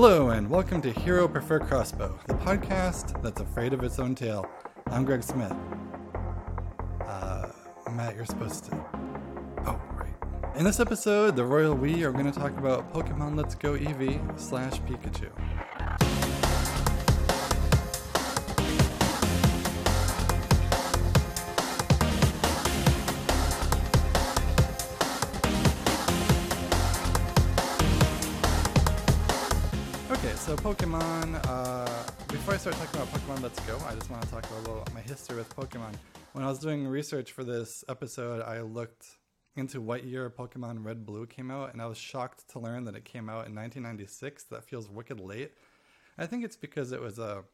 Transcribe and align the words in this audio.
Hello, 0.00 0.30
and 0.30 0.48
welcome 0.48 0.80
to 0.82 0.92
Hero 0.92 1.26
Prefer 1.26 1.58
Crossbow, 1.58 2.16
the 2.28 2.34
podcast 2.34 3.20
that's 3.20 3.40
afraid 3.40 3.72
of 3.72 3.82
its 3.82 3.98
own 3.98 4.14
tail. 4.14 4.48
I'm 4.86 5.04
Greg 5.04 5.24
Smith. 5.24 5.52
Uh, 7.04 7.48
Matt, 7.90 8.14
you're 8.14 8.24
supposed 8.24 8.66
to. 8.66 8.76
Oh, 9.66 9.80
right. 9.96 10.14
In 10.54 10.64
this 10.64 10.78
episode, 10.78 11.34
the 11.34 11.44
Royal 11.44 11.74
We 11.74 12.04
are 12.04 12.12
going 12.12 12.30
to 12.30 12.38
talk 12.38 12.56
about 12.58 12.94
Pokemon 12.94 13.36
Let's 13.36 13.56
Go 13.56 13.72
Eevee 13.72 14.38
slash 14.38 14.80
Pikachu. 14.82 15.32
I 32.58 32.60
start 32.60 32.74
talking 32.74 33.00
about 33.00 33.14
Pokemon 33.14 33.42
Let's 33.44 33.60
Go, 33.60 33.78
I 33.86 33.94
just 33.94 34.10
want 34.10 34.20
to 34.20 34.30
talk 34.30 34.44
a 34.50 34.54
little 34.58 34.82
about 34.82 34.92
my 34.92 35.00
history 35.00 35.36
with 35.36 35.54
Pokemon. 35.54 35.92
When 36.32 36.44
I 36.44 36.48
was 36.48 36.58
doing 36.58 36.88
research 36.88 37.30
for 37.30 37.44
this 37.44 37.84
episode, 37.88 38.42
I 38.42 38.62
looked 38.62 39.06
into 39.54 39.80
what 39.80 40.02
year 40.02 40.28
Pokemon 40.28 40.84
Red 40.84 41.06
Blue 41.06 41.24
came 41.24 41.52
out, 41.52 41.72
and 41.72 41.80
I 41.80 41.86
was 41.86 41.96
shocked 41.96 42.48
to 42.48 42.58
learn 42.58 42.82
that 42.86 42.96
it 42.96 43.04
came 43.04 43.28
out 43.28 43.46
in 43.46 43.54
1996. 43.54 44.42
That 44.50 44.64
feels 44.64 44.90
wicked 44.90 45.20
late. 45.20 45.52
I 46.18 46.26
think 46.26 46.44
it's 46.44 46.56
because 46.56 46.90
it 46.90 47.00
was 47.00 47.20
a 47.20 47.44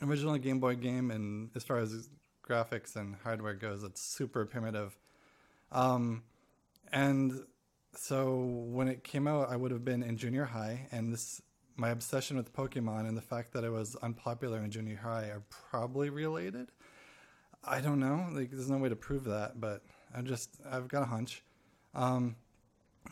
original 0.00 0.38
Game 0.38 0.60
Boy 0.60 0.76
game, 0.76 1.10
and 1.10 1.50
as 1.56 1.64
far 1.64 1.78
as 1.78 2.08
graphics 2.48 2.94
and 2.94 3.16
hardware 3.24 3.54
goes, 3.54 3.82
it's 3.82 4.00
super 4.00 4.46
primitive. 4.46 4.96
Um, 5.72 6.22
and 6.92 7.32
so 7.96 8.36
when 8.36 8.86
it 8.86 9.02
came 9.02 9.26
out, 9.26 9.50
I 9.50 9.56
would 9.56 9.72
have 9.72 9.84
been 9.84 10.04
in 10.04 10.16
junior 10.16 10.44
high, 10.44 10.86
and 10.92 11.12
this 11.12 11.42
my 11.76 11.90
obsession 11.90 12.36
with 12.36 12.54
Pokemon 12.54 13.08
and 13.08 13.16
the 13.16 13.22
fact 13.22 13.52
that 13.52 13.64
it 13.64 13.70
was 13.70 13.96
unpopular 13.96 14.62
in 14.62 14.70
junior 14.70 14.96
high 14.96 15.24
are 15.24 15.42
probably 15.50 16.10
related. 16.10 16.68
I 17.64 17.80
don't 17.80 18.00
know. 18.00 18.26
Like, 18.32 18.50
there's 18.50 18.70
no 18.70 18.78
way 18.78 18.88
to 18.88 18.96
prove 18.96 19.24
that, 19.24 19.60
but 19.60 19.82
I 20.14 20.22
just 20.22 20.56
I've 20.70 20.88
got 20.88 21.02
a 21.02 21.06
hunch. 21.06 21.42
Um, 21.94 22.36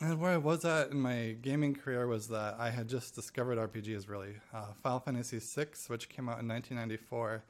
and 0.00 0.18
where 0.20 0.32
I 0.32 0.38
was 0.38 0.64
at 0.64 0.90
in 0.90 1.00
my 1.00 1.36
gaming 1.40 1.74
career 1.74 2.06
was 2.06 2.28
that 2.28 2.56
I 2.58 2.70
had 2.70 2.88
just 2.88 3.14
discovered 3.14 3.58
RPGs. 3.58 4.08
Really, 4.08 4.34
uh, 4.52 4.72
Final 4.82 5.00
Fantasy 5.00 5.38
VI, 5.38 5.66
which 5.86 6.08
came 6.08 6.28
out 6.28 6.40
in 6.40 6.48
1994, 6.48 7.44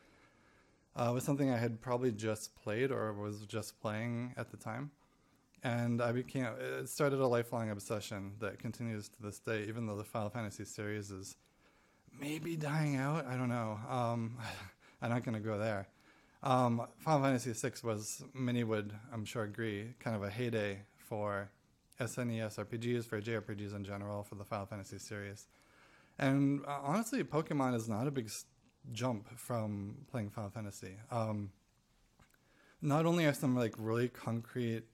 uh, 0.96 1.10
was 1.12 1.24
something 1.24 1.50
I 1.50 1.56
had 1.56 1.80
probably 1.80 2.12
just 2.12 2.54
played 2.54 2.90
or 2.90 3.12
was 3.12 3.46
just 3.46 3.80
playing 3.80 4.34
at 4.36 4.50
the 4.50 4.56
time 4.56 4.90
and 5.64 6.02
I 6.02 6.12
became 6.12 6.44
it 6.44 6.88
started 6.90 7.18
a 7.20 7.26
lifelong 7.26 7.70
obsession 7.70 8.34
that 8.40 8.58
continues 8.58 9.08
to 9.08 9.22
this 9.22 9.38
day, 9.38 9.64
even 9.66 9.86
though 9.86 9.96
the 9.96 10.04
Final 10.04 10.28
Fantasy 10.28 10.66
series 10.66 11.10
is 11.10 11.36
maybe 12.20 12.54
dying 12.56 12.96
out. 12.96 13.26
I 13.26 13.36
don't 13.36 13.48
know. 13.48 13.80
Um, 13.88 14.36
I'm 15.02 15.10
not 15.10 15.24
going 15.24 15.34
to 15.34 15.40
go 15.40 15.58
there. 15.58 15.88
Um, 16.42 16.86
Final 16.98 17.22
Fantasy 17.22 17.52
VI 17.52 17.72
was 17.82 18.22
many 18.34 18.62
would 18.62 18.92
I'm 19.12 19.24
sure 19.24 19.44
agree 19.44 19.94
kind 19.98 20.14
of 20.14 20.22
a 20.22 20.28
heyday 20.28 20.82
for 20.98 21.50
SNES 21.98 22.58
RPGs 22.62 23.06
for 23.06 23.20
JRPGs 23.20 23.74
in 23.74 23.84
general 23.84 24.22
for 24.22 24.34
the 24.34 24.44
Final 24.44 24.66
Fantasy 24.66 24.98
series, 24.98 25.48
and 26.18 26.62
uh, 26.66 26.80
honestly, 26.82 27.24
Pokemon 27.24 27.74
is 27.74 27.88
not 27.88 28.06
a 28.06 28.10
big 28.10 28.30
jump 28.92 29.38
from 29.38 29.96
playing 30.10 30.28
Final 30.28 30.50
Fantasy. 30.50 30.96
Um, 31.10 31.52
not 32.82 33.06
only 33.06 33.24
are 33.24 33.32
some 33.32 33.56
like 33.56 33.74
really 33.78 34.08
concrete 34.08 34.84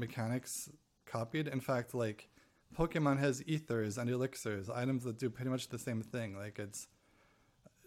mechanics 0.00 0.68
copied. 1.06 1.46
In 1.46 1.60
fact, 1.60 1.94
like 1.94 2.28
Pokemon 2.76 3.18
has 3.18 3.42
ethers 3.46 3.98
and 3.98 4.08
elixirs, 4.10 4.68
items 4.70 5.04
that 5.04 5.18
do 5.18 5.30
pretty 5.30 5.50
much 5.50 5.68
the 5.68 5.78
same 5.78 6.02
thing. 6.02 6.36
Like 6.36 6.58
it's 6.58 6.88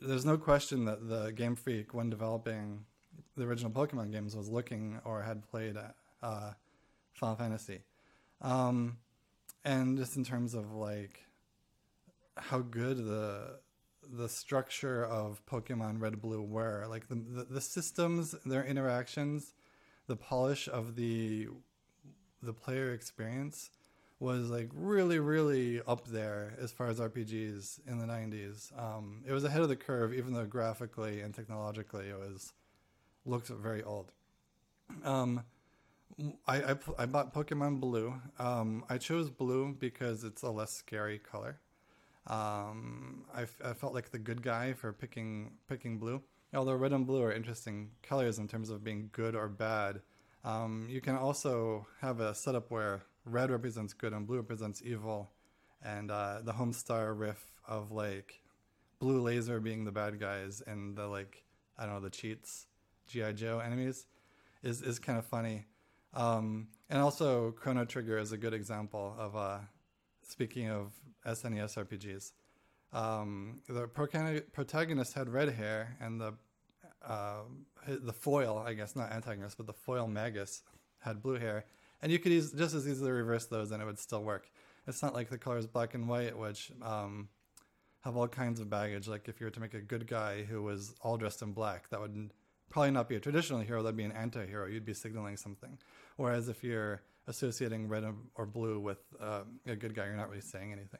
there's 0.01 0.25
no 0.25 0.37
question 0.37 0.85
that 0.85 1.07
the 1.07 1.31
Game 1.31 1.55
Freak, 1.55 1.93
when 1.93 2.09
developing 2.09 2.85
the 3.37 3.43
original 3.43 3.71
Pokemon 3.71 4.11
games, 4.11 4.35
was 4.35 4.49
looking 4.49 4.99
or 5.05 5.21
had 5.21 5.43
played 5.49 5.77
uh, 6.21 6.51
Final 7.13 7.35
Fantasy. 7.35 7.81
Um, 8.41 8.97
and 9.63 9.97
just 9.97 10.17
in 10.17 10.25
terms 10.25 10.53
of 10.53 10.73
like 10.73 11.19
how 12.37 12.59
good 12.59 12.97
the 12.97 13.59
the 14.11 14.27
structure 14.27 15.05
of 15.05 15.45
Pokemon 15.45 16.01
Red 16.01 16.21
Blue 16.21 16.41
were, 16.41 16.85
like 16.89 17.07
the, 17.07 17.15
the 17.15 17.43
the 17.45 17.61
systems, 17.61 18.35
their 18.45 18.65
interactions, 18.65 19.53
the 20.07 20.17
polish 20.17 20.67
of 20.67 20.95
the 20.95 21.47
the 22.43 22.53
player 22.53 22.91
experience 22.91 23.71
was 24.19 24.49
like 24.49 24.69
really, 24.73 25.19
really 25.19 25.81
up 25.87 26.07
there 26.07 26.53
as 26.61 26.71
far 26.71 26.87
as 26.87 26.99
RPGs 26.99 27.79
in 27.87 27.99
the 27.99 28.05
90s. 28.05 28.71
Um, 28.77 29.21
it 29.27 29.33
was 29.33 29.43
ahead 29.43 29.61
of 29.61 29.69
the 29.69 29.75
curve, 29.75 30.13
even 30.13 30.33
though 30.33 30.45
graphically 30.45 31.21
and 31.21 31.33
technologically 31.33 32.09
it 32.09 32.17
was 32.17 32.53
looked 33.25 33.47
very 33.49 33.83
old. 33.83 34.11
Um, 35.03 35.43
I, 36.47 36.61
I, 36.61 36.75
I 36.99 37.05
bought 37.05 37.33
Pokemon 37.33 37.79
Blue. 37.79 38.13
Um, 38.39 38.85
I 38.89 38.97
chose 38.97 39.29
blue 39.29 39.75
because 39.79 40.23
it's 40.23 40.43
a 40.43 40.49
less 40.49 40.71
scary 40.71 41.19
color. 41.19 41.59
Um, 42.27 43.25
I, 43.35 43.41
I 43.63 43.73
felt 43.73 43.93
like 43.93 44.11
the 44.11 44.19
good 44.19 44.41
guy 44.41 44.73
for 44.73 44.93
picking 44.93 45.51
picking 45.67 45.97
blue. 45.97 46.21
Although 46.53 46.75
red 46.75 46.93
and 46.93 47.05
blue 47.05 47.23
are 47.23 47.33
interesting 47.33 47.89
colors 48.03 48.37
in 48.37 48.47
terms 48.47 48.69
of 48.69 48.83
being 48.83 49.09
good 49.11 49.35
or 49.35 49.47
bad. 49.47 50.01
Um, 50.43 50.87
you 50.89 51.01
can 51.01 51.15
also 51.15 51.87
have 52.01 52.19
a 52.19 52.35
setup 52.35 52.69
where 52.69 53.03
red 53.25 53.49
represents 53.49 53.93
good 53.93 54.13
and 54.13 54.27
blue 54.27 54.37
represents 54.37 54.81
evil, 54.83 55.31
and 55.83 56.11
uh, 56.11 56.39
the 56.43 56.53
Homestar 56.53 57.17
riff 57.17 57.53
of 57.67 57.91
like 57.91 58.41
blue 58.99 59.21
laser 59.21 59.59
being 59.59 59.85
the 59.85 59.91
bad 59.91 60.19
guys 60.19 60.61
and 60.65 60.95
the 60.95 61.07
like 61.07 61.43
I 61.77 61.85
don't 61.85 61.95
know 61.95 62.01
the 62.01 62.09
cheats 62.09 62.67
GI 63.07 63.33
Joe 63.33 63.59
enemies 63.59 64.05
is 64.63 64.81
is 64.81 64.99
kind 64.99 65.17
of 65.17 65.25
funny. 65.25 65.65
Um, 66.13 66.67
and 66.89 67.01
also 67.01 67.51
Chrono 67.51 67.85
Trigger 67.85 68.17
is 68.17 68.31
a 68.31 68.37
good 68.37 68.53
example 68.53 69.15
of 69.17 69.35
uh, 69.35 69.59
speaking 70.21 70.69
of 70.69 70.93
SNES 71.25 71.75
RPGs. 71.77 72.31
Um, 72.91 73.61
the 73.67 73.87
protagonist 73.87 75.13
had 75.13 75.27
red 75.27 75.49
hair, 75.49 75.97
and 75.99 76.21
the 76.21 76.35
uh, 77.07 77.41
the 77.87 78.13
foil, 78.13 78.63
I 78.65 78.73
guess, 78.73 78.95
not 78.95 79.11
antagonist, 79.11 79.57
but 79.57 79.67
the 79.67 79.73
foil 79.73 80.07
Magus 80.07 80.61
had 80.99 81.21
blue 81.21 81.35
hair, 81.35 81.65
and 82.01 82.11
you 82.11 82.19
could 82.19 82.31
eas- 82.31 82.51
just 82.51 82.73
as 82.73 82.87
easily 82.87 83.11
reverse 83.11 83.45
those, 83.45 83.71
and 83.71 83.81
it 83.81 83.85
would 83.85 83.99
still 83.99 84.23
work. 84.23 84.49
It's 84.87 85.01
not 85.01 85.13
like 85.13 85.29
the 85.29 85.37
colors 85.37 85.67
black 85.67 85.93
and 85.93 86.07
white, 86.07 86.37
which 86.37 86.71
um, 86.81 87.29
have 88.03 88.17
all 88.17 88.27
kinds 88.27 88.59
of 88.59 88.69
baggage. 88.69 89.07
Like 89.07 89.27
if 89.27 89.39
you 89.39 89.45
were 89.45 89.51
to 89.51 89.59
make 89.59 89.73
a 89.73 89.81
good 89.81 90.07
guy 90.07 90.43
who 90.43 90.61
was 90.61 90.93
all 91.01 91.17
dressed 91.17 91.41
in 91.41 91.53
black, 91.53 91.89
that 91.89 92.01
would 92.01 92.31
probably 92.69 92.91
not 92.91 93.07
be 93.07 93.15
a 93.15 93.19
traditional 93.19 93.61
hero. 93.61 93.81
That'd 93.81 93.95
be 93.95 94.03
an 94.03 94.11
anti-hero. 94.11 94.67
You'd 94.67 94.85
be 94.85 94.93
signaling 94.93 95.37
something. 95.37 95.77
Whereas 96.17 96.49
if 96.49 96.63
you're 96.63 97.01
associating 97.27 97.87
red 97.87 98.03
or 98.35 98.45
blue 98.45 98.79
with 98.79 98.99
uh, 99.21 99.43
a 99.65 99.75
good 99.75 99.95
guy, 99.95 100.05
you're 100.05 100.15
not 100.15 100.29
really 100.29 100.41
saying 100.41 100.71
anything. 100.73 100.99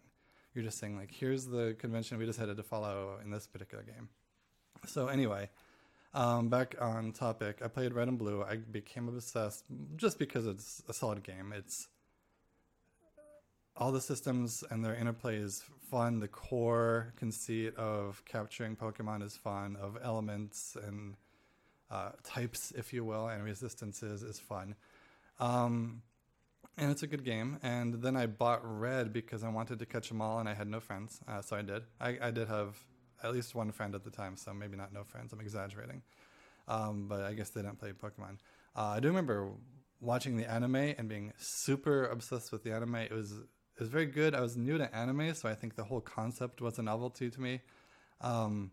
You're 0.53 0.63
just 0.63 0.78
saying 0.78 0.96
like, 0.96 1.12
here's 1.12 1.46
the 1.46 1.75
convention 1.80 2.18
we 2.18 2.25
decided 2.25 2.58
to 2.58 2.63
follow 2.63 3.18
in 3.24 3.31
this 3.31 3.47
particular 3.47 3.84
game. 3.84 4.08
So 4.86 5.08
anyway, 5.08 5.50
um, 6.13 6.50
back 6.50 6.75
on 6.79 7.12
topic, 7.12 7.59
I 7.63 7.68
played 7.68 7.94
Red 7.94 8.07
and 8.07 8.18
Blue. 8.18 8.44
I 8.44 8.57
became 8.57 9.07
obsessed 9.07 9.66
just 9.96 10.19
because 10.19 10.46
it's 10.46 10.84
a 10.88 10.94
solid 10.94 11.24
game. 11.24 11.53
It's 11.56 11.88
all 13.75 13.91
the 13.91 14.01
systems 14.01 14.63
and 14.69 14.85
their 14.85 14.96
interplay 14.96 15.38
is 15.38 15.63
fun. 15.90 16.19
The 16.19 16.28
core 16.28 17.13
conceit 17.18 17.75
of 17.75 18.24
capturing 18.25 18.75
Pokemon 18.75 19.24
is 19.24 19.35
fun. 19.35 19.75
Of 19.75 19.97
elements 20.03 20.78
and 20.85 21.16
uh, 21.90 22.12
types, 22.24 22.72
if 22.75 22.94
you 22.94 23.03
will, 23.03 23.28
and 23.28 23.44
resistances 23.44 24.24
is 24.24 24.40
fun. 24.40 24.75
Um, 25.40 26.03
and 26.78 26.91
it's 26.91 27.03
a 27.03 27.07
good 27.07 27.24
game. 27.24 27.59
And 27.62 28.01
then 28.01 28.16
I 28.16 28.25
bought 28.25 28.62
Red 28.63 29.13
because 29.13 29.44
I 29.44 29.50
wanted 29.50 29.80
to 29.80 29.85
catch 29.85 30.09
them 30.09 30.22
all, 30.22 30.40
and 30.40 30.50
I 30.50 30.53
had 30.53 30.68
no 30.68 30.80
friends, 30.80 31.19
uh, 31.28 31.41
so 31.41 31.56
I 31.56 31.62
did. 31.62 31.84
I, 32.00 32.18
I 32.22 32.31
did 32.31 32.47
have 32.47 32.78
at 33.24 33.31
least 33.34 33.56
one 33.56 33.72
friend 33.72 33.96
at 33.96 34.04
the 34.04 34.12
time, 34.12 34.36
so 34.36 34.54
maybe 34.54 34.75
not 34.75 34.94
no 34.94 35.04
friends. 35.04 35.34
I'm 35.34 35.40
exaggerating, 35.40 36.02
um, 36.68 37.08
but 37.08 37.22
I 37.22 37.34
guess 37.34 37.50
they 37.50 37.62
didn't 37.62 37.80
play 37.80 37.92
Pokemon. 37.92 38.38
Uh, 38.75 38.94
I 38.96 39.00
do 39.00 39.08
remember 39.08 39.52
watching 40.00 40.36
the 40.36 40.50
anime 40.50 40.75
and 40.75 41.08
being 41.08 41.34
super 41.38 42.06
obsessed 42.06 42.52
with 42.52 42.64
the 42.64 42.74
anime. 42.74 42.96
It 42.96 43.12
was 43.12 43.31
it 43.31 43.80
was 43.80 43.90
very 43.90 44.06
good. 44.06 44.36
I 44.36 44.42
was 44.42 44.56
new 44.56 44.78
to 44.78 44.94
anime, 44.96 45.34
so 45.34 45.50
I 45.50 45.56
think 45.56 45.75
the 45.75 45.86
whole 45.86 46.02
concept 46.02 46.62
was 46.62 46.78
a 46.78 46.84
novelty 46.84 47.30
to 47.30 47.42
me. 47.42 47.62
Um, 48.22 48.72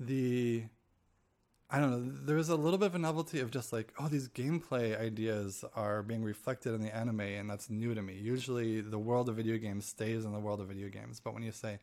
the 0.00 0.64
I 1.72 1.80
don't 1.80 1.90
know. 1.90 2.12
There 2.26 2.36
was 2.36 2.50
a 2.50 2.56
little 2.56 2.78
bit 2.78 2.86
of 2.86 2.94
a 2.94 2.98
novelty 2.98 3.40
of 3.40 3.50
just 3.50 3.72
like, 3.72 3.94
oh, 3.98 4.06
these 4.06 4.28
gameplay 4.28 4.98
ideas 5.00 5.64
are 5.74 6.02
being 6.02 6.22
reflected 6.22 6.74
in 6.74 6.82
the 6.82 6.94
anime, 6.94 7.20
and 7.20 7.48
that's 7.48 7.70
new 7.70 7.94
to 7.94 8.02
me. 8.02 8.12
Usually, 8.14 8.82
the 8.82 8.98
world 8.98 9.30
of 9.30 9.36
video 9.36 9.56
games 9.56 9.86
stays 9.86 10.26
in 10.26 10.32
the 10.32 10.38
world 10.38 10.60
of 10.60 10.68
video 10.68 10.90
games, 10.90 11.18
but 11.18 11.32
when 11.32 11.42
you 11.42 11.50
say 11.50 11.78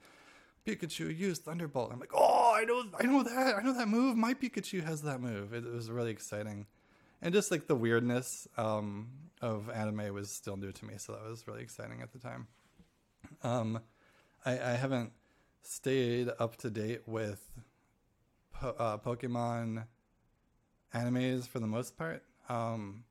Pikachu 0.69 1.17
used 1.17 1.43
Thunderbolt, 1.43 1.91
I'm 1.91 1.99
like, 1.99 2.11
oh, 2.13 2.53
I 2.55 2.63
know, 2.65 2.83
I 2.99 3.03
know 3.05 3.23
that, 3.23 3.55
I 3.57 3.61
know 3.61 3.73
that 3.73 3.87
move. 3.87 4.15
My 4.15 4.33
Pikachu 4.33 4.83
has 4.83 5.01
that 5.03 5.21
move. 5.21 5.53
It, 5.53 5.65
it 5.65 5.73
was 5.73 5.89
really 5.89 6.11
exciting, 6.11 6.67
and 7.21 7.33
just 7.33 7.51
like 7.51 7.67
the 7.67 7.75
weirdness 7.75 8.47
um, 8.57 9.09
of 9.41 9.69
anime 9.69 10.13
was 10.13 10.29
still 10.31 10.57
new 10.57 10.71
to 10.71 10.85
me, 10.85 10.95
so 10.97 11.13
that 11.13 11.29
was 11.29 11.47
really 11.47 11.61
exciting 11.61 12.01
at 12.01 12.11
the 12.11 12.19
time. 12.19 12.47
Um, 13.43 13.79
I, 14.45 14.51
I 14.51 14.71
haven't 14.71 15.11
stayed 15.63 16.29
up 16.39 16.55
to 16.57 16.69
date 16.69 17.01
with 17.05 17.41
po- 18.53 18.75
uh, 18.77 18.97
Pokemon 18.97 19.85
animes 20.93 21.47
for 21.47 21.59
the 21.59 21.67
most 21.67 21.97
part. 21.97 22.23
Um, 22.47 23.03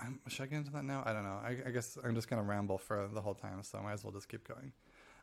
I'm, 0.00 0.20
should 0.28 0.44
I 0.44 0.46
get 0.46 0.56
into 0.56 0.72
that 0.72 0.84
now? 0.84 1.02
I 1.06 1.12
don't 1.12 1.24
know. 1.24 1.40
I, 1.42 1.56
I 1.66 1.70
guess 1.70 1.96
I'm 2.02 2.14
just 2.14 2.28
gonna 2.28 2.42
ramble 2.42 2.78
for 2.78 3.08
the 3.12 3.20
whole 3.20 3.34
time, 3.34 3.62
so 3.62 3.78
I 3.78 3.82
might 3.82 3.92
as 3.92 4.04
well 4.04 4.12
just 4.12 4.28
keep 4.28 4.46
going. 4.46 4.72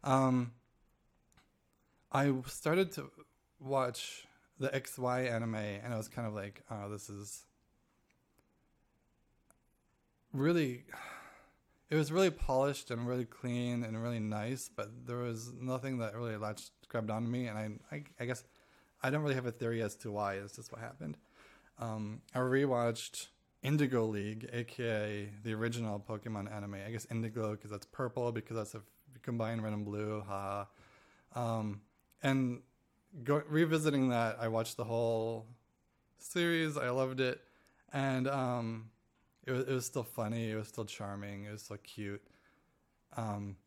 Um, 0.03 0.51
I 2.11 2.33
started 2.47 2.91
to 2.93 3.11
watch 3.59 4.25
the 4.59 4.69
XY 4.69 5.31
anime, 5.31 5.55
and 5.55 5.93
I 5.93 5.97
was 5.97 6.07
kind 6.07 6.27
of 6.27 6.33
like, 6.33 6.63
"Oh, 6.69 6.89
this 6.89 7.09
is 7.09 7.45
really." 10.33 10.85
It 11.89 11.95
was 11.95 12.11
really 12.11 12.29
polished 12.29 12.91
and 12.91 13.07
really 13.07 13.25
clean 13.25 13.83
and 13.83 13.99
really 14.01 14.19
nice, 14.19 14.69
but 14.69 15.07
there 15.07 15.17
was 15.17 15.51
nothing 15.59 15.97
that 15.99 16.15
really 16.15 16.37
latched 16.37 16.69
grabbed 16.87 17.09
onto 17.09 17.27
me, 17.27 17.47
and 17.47 17.57
I, 17.57 17.95
I, 17.95 18.03
I 18.19 18.25
guess 18.25 18.43
I 19.01 19.09
don't 19.09 19.23
really 19.23 19.33
have 19.35 19.47
a 19.47 19.51
theory 19.51 19.81
as 19.81 19.95
to 19.97 20.11
why. 20.11 20.35
It's 20.35 20.55
just 20.55 20.71
what 20.71 20.81
happened. 20.81 21.17
Um, 21.79 22.21
I 22.35 22.39
rewatched 22.39 23.29
Indigo 23.63 24.05
League, 24.05 24.49
aka 24.53 25.29
the 25.43 25.53
original 25.53 25.99
Pokemon 25.99 26.51
anime. 26.53 26.75
I 26.85 26.91
guess 26.91 27.07
Indigo 27.09 27.51
because 27.51 27.71
that's 27.71 27.85
purple 27.87 28.31
because 28.31 28.55
that's 28.57 28.75
a 28.75 28.81
combined 29.21 29.63
red 29.63 29.73
and 29.73 29.85
blue. 29.85 30.23
Ha. 30.27 30.67
Um, 31.35 31.81
and 32.21 32.61
go, 33.23 33.41
revisiting 33.47 34.09
that, 34.09 34.37
I 34.39 34.47
watched 34.47 34.77
the 34.77 34.83
whole 34.83 35.47
series. 36.17 36.77
I 36.77 36.89
loved 36.89 37.19
it, 37.19 37.41
and 37.93 38.27
um, 38.27 38.89
it 39.45 39.51
was 39.51 39.67
it 39.67 39.73
was 39.73 39.85
still 39.85 40.03
funny. 40.03 40.51
It 40.51 40.55
was 40.55 40.67
still 40.67 40.85
charming. 40.85 41.45
It 41.45 41.51
was 41.51 41.63
still 41.63 41.77
cute. 41.77 42.21
Um, 43.17 43.57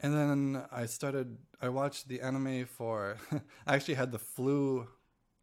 and 0.00 0.14
then 0.14 0.62
I 0.72 0.86
started. 0.86 1.36
I 1.60 1.68
watched 1.68 2.08
the 2.08 2.20
anime 2.20 2.66
for. 2.66 3.16
I 3.66 3.74
actually 3.74 3.94
had 3.94 4.12
the 4.12 4.18
flu 4.18 4.88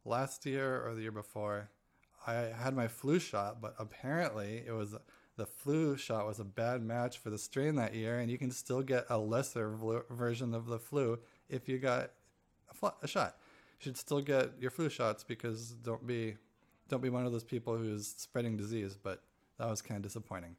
last 0.05 0.45
year 0.45 0.85
or 0.85 0.95
the 0.95 1.01
year 1.01 1.11
before. 1.11 1.69
I 2.27 2.33
had 2.33 2.75
my 2.75 2.87
flu 2.87 3.19
shot, 3.19 3.61
but 3.61 3.75
apparently 3.79 4.63
it 4.65 4.71
was 4.71 4.95
the 5.37 5.45
flu 5.45 5.95
shot 5.95 6.27
was 6.27 6.39
a 6.39 6.43
bad 6.43 6.83
match 6.83 7.17
for 7.17 7.29
the 7.29 7.37
strain 7.37 7.75
that 7.75 7.95
year, 7.95 8.19
and 8.19 8.29
you 8.29 8.37
can 8.37 8.51
still 8.51 8.81
get 8.81 9.05
a 9.09 9.17
lesser 9.17 9.73
version 10.09 10.53
of 10.53 10.65
the 10.65 10.79
flu 10.79 11.19
if 11.49 11.67
you 11.67 11.77
got 11.79 12.11
a, 12.69 12.73
fl- 12.73 12.87
a 13.01 13.07
shot. 13.07 13.35
You 13.79 13.85
should 13.85 13.97
still 13.97 14.21
get 14.21 14.51
your 14.59 14.71
flu 14.71 14.89
shots 14.89 15.23
because 15.23 15.71
don't 15.71 16.05
be 16.05 16.35
don't 16.89 17.01
be 17.01 17.09
one 17.09 17.25
of 17.25 17.31
those 17.31 17.43
people 17.43 17.77
who's 17.77 18.07
spreading 18.07 18.57
disease. 18.57 18.97
But 19.01 19.21
that 19.57 19.69
was 19.69 19.81
kind 19.81 19.97
of 19.97 20.03
disappointing. 20.03 20.55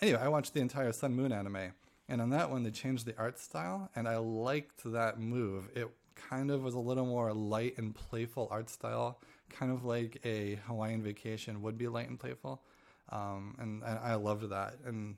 Anyway, 0.00 0.18
I 0.20 0.28
watched 0.28 0.54
the 0.54 0.60
entire 0.60 0.92
Sun 0.92 1.14
Moon 1.14 1.32
anime, 1.32 1.72
and 2.08 2.20
on 2.20 2.30
that 2.30 2.50
one 2.50 2.62
they 2.62 2.70
changed 2.70 3.06
the 3.06 3.16
art 3.18 3.38
style, 3.38 3.90
and 3.96 4.08
I 4.08 4.16
liked 4.18 4.82
that 4.84 5.18
move. 5.18 5.68
It 5.74 5.88
kind 6.14 6.50
of 6.50 6.62
was 6.62 6.74
a 6.74 6.80
little 6.80 7.06
more 7.06 7.32
light 7.32 7.78
and 7.78 7.94
playful 7.94 8.48
art 8.50 8.68
style, 8.68 9.20
kind 9.50 9.72
of 9.72 9.84
like 9.84 10.20
a 10.24 10.56
Hawaiian 10.66 11.02
vacation 11.02 11.62
would 11.62 11.78
be 11.78 11.88
light 11.88 12.08
and 12.08 12.18
playful. 12.18 12.62
Um, 13.10 13.56
and, 13.58 13.82
and 13.82 13.98
I 13.98 14.14
loved 14.14 14.50
that. 14.50 14.74
And 14.84 15.16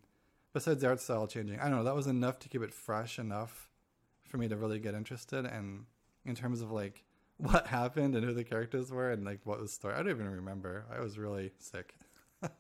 besides 0.53 0.81
the 0.81 0.89
art 0.89 1.01
style 1.01 1.27
changing, 1.27 1.59
I 1.59 1.65
don't 1.65 1.79
know, 1.79 1.85
that 1.85 1.95
was 1.95 2.07
enough 2.07 2.39
to 2.41 2.49
keep 2.49 2.63
it 2.63 2.73
fresh 2.73 3.19
enough 3.19 3.70
for 4.31 4.39
me 4.39 4.49
to 4.49 4.57
really 4.57 4.79
get 4.79 4.95
interested. 4.95 5.45
And 5.45 5.85
in 6.25 6.35
terms 6.35 6.61
of 6.63 6.71
like 6.71 7.05
what 7.37 7.67
happened 7.67 8.15
and 8.15 8.25
who 8.25 8.33
the 8.33 8.45
characters 8.45 8.91
were 8.91 9.11
and 9.11 9.25
like 9.25 9.41
what 9.45 9.61
was 9.61 9.71
the 9.71 9.75
story, 9.75 9.95
I 9.95 9.99
don't 9.99 10.11
even 10.11 10.31
remember. 10.31 10.87
I 10.95 11.01
was 11.01 11.19
really 11.19 11.53
sick. 11.59 11.95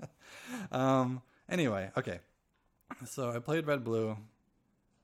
um, 0.72 1.22
anyway, 1.48 1.90
okay. 1.96 2.20
So 3.06 3.30
I 3.30 3.38
played 3.38 3.66
Red 3.66 3.84
Blue. 3.84 4.16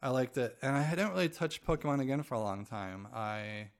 I 0.02 0.10
liked 0.10 0.36
it, 0.36 0.56
and 0.60 0.76
I 0.76 0.82
hadn't 0.82 1.10
really 1.10 1.28
touched 1.28 1.64
Pokemon 1.66 2.00
again 2.00 2.22
for 2.22 2.34
a 2.34 2.40
long 2.40 2.66
time. 2.66 3.08
I 3.14 3.70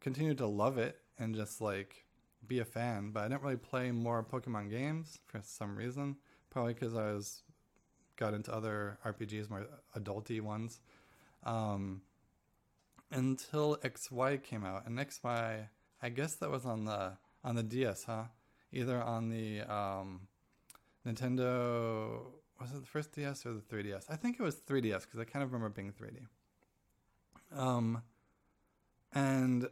continued 0.00 0.38
to 0.38 0.46
love 0.46 0.78
it 0.78 0.98
and 1.18 1.34
just 1.34 1.60
like 1.60 2.06
be 2.46 2.60
a 2.60 2.64
fan, 2.64 3.10
but 3.10 3.24
I 3.24 3.28
didn't 3.28 3.42
really 3.42 3.56
play 3.56 3.90
more 3.90 4.24
Pokemon 4.24 4.70
games 4.70 5.18
for 5.26 5.40
some 5.44 5.76
reason. 5.76 6.16
Probably 6.48 6.72
because 6.72 6.94
I 6.94 7.12
was 7.12 7.42
got 8.16 8.32
into 8.32 8.52
other 8.52 8.98
RPGs, 9.04 9.50
more 9.50 9.66
adulty 9.96 10.40
ones. 10.40 10.80
Um, 11.44 12.00
until 13.10 13.76
XY 13.78 14.42
came 14.42 14.64
out, 14.64 14.86
and 14.86 14.98
XY, 14.98 15.68
I 16.02 16.08
guess 16.08 16.36
that 16.36 16.50
was 16.50 16.64
on 16.64 16.84
the 16.84 17.12
on 17.44 17.54
the 17.54 17.62
DS, 17.62 18.04
huh? 18.04 18.24
Either 18.72 19.00
on 19.00 19.28
the 19.30 19.62
um, 19.62 20.22
Nintendo 21.06 22.20
was 22.60 22.70
it 22.72 22.80
the 22.80 22.86
first 22.86 23.12
DS 23.12 23.44
or 23.44 23.52
the 23.52 23.60
3DS? 23.60 24.04
I 24.08 24.16
think 24.16 24.38
it 24.38 24.42
was 24.42 24.56
3DS 24.56 25.02
because 25.02 25.20
I 25.20 25.24
kind 25.24 25.42
of 25.42 25.52
remember 25.52 25.68
being 25.68 25.92
3D. 25.92 26.26
Um, 27.56 28.02
and 29.12 29.68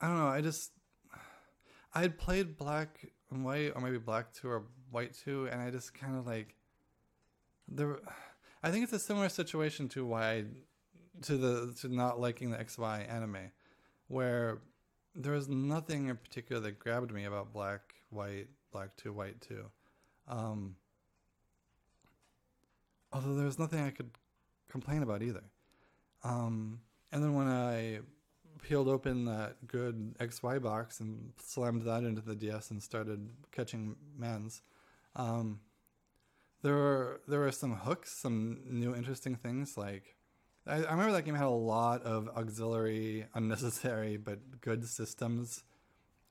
I 0.00 0.08
don't 0.08 0.18
know. 0.18 0.28
I 0.28 0.40
just 0.40 0.72
I 1.94 2.00
had 2.00 2.18
played 2.18 2.56
Black 2.56 3.06
and 3.30 3.44
White, 3.44 3.72
or 3.74 3.80
maybe 3.80 3.98
Black 3.98 4.32
Two 4.32 4.48
or 4.48 4.64
White 4.90 5.14
Two, 5.14 5.48
and 5.50 5.60
I 5.60 5.70
just 5.70 5.94
kind 5.94 6.16
of 6.16 6.26
like 6.26 6.54
there. 7.68 7.98
I 8.62 8.70
think 8.70 8.84
it's 8.84 8.92
a 8.92 8.98
similar 8.98 9.28
situation 9.28 9.88
to 9.90 10.04
why 10.04 10.44
to 11.22 11.36
the 11.36 11.74
to 11.80 11.94
not 11.94 12.20
liking 12.20 12.50
the 12.50 12.58
XY 12.58 13.10
anime, 13.10 13.50
where 14.08 14.58
there 15.14 15.32
was 15.32 15.48
nothing 15.48 16.08
in 16.08 16.16
particular 16.16 16.60
that 16.60 16.78
grabbed 16.78 17.12
me 17.12 17.24
about 17.24 17.52
Black, 17.52 17.94
White, 18.10 18.48
Black 18.72 18.96
Two, 18.96 19.12
White 19.12 19.40
Two. 19.40 19.64
Um, 20.28 20.76
although 23.12 23.34
there 23.34 23.46
was 23.46 23.58
nothing 23.58 23.80
I 23.80 23.90
could 23.90 24.10
complain 24.68 25.02
about 25.02 25.22
either. 25.22 25.44
Um, 26.22 26.80
and 27.12 27.22
then 27.22 27.34
when 27.34 27.46
I 27.46 28.00
peeled 28.62 28.88
open 28.88 29.26
that 29.26 29.66
good 29.66 30.16
XY 30.18 30.60
box 30.60 31.00
and 31.00 31.32
slammed 31.38 31.82
that 31.82 32.02
into 32.02 32.20
the 32.20 32.34
DS 32.34 32.70
and 32.70 32.82
started 32.82 33.28
catching 33.52 33.96
men's, 34.18 34.62
um, 35.14 35.60
there 36.62 36.74
were 36.74 37.20
there 37.28 37.40
were 37.40 37.52
some 37.52 37.74
hooks, 37.76 38.12
some 38.12 38.60
new 38.68 38.94
interesting 38.94 39.36
things. 39.36 39.76
Like 39.76 40.15
I, 40.66 40.76
I 40.76 40.90
remember 40.90 41.12
that 41.12 41.24
game 41.24 41.34
had 41.34 41.46
a 41.46 41.50
lot 41.50 42.02
of 42.02 42.28
auxiliary, 42.36 43.26
unnecessary 43.34 44.16
but 44.16 44.60
good 44.60 44.86
systems 44.86 45.62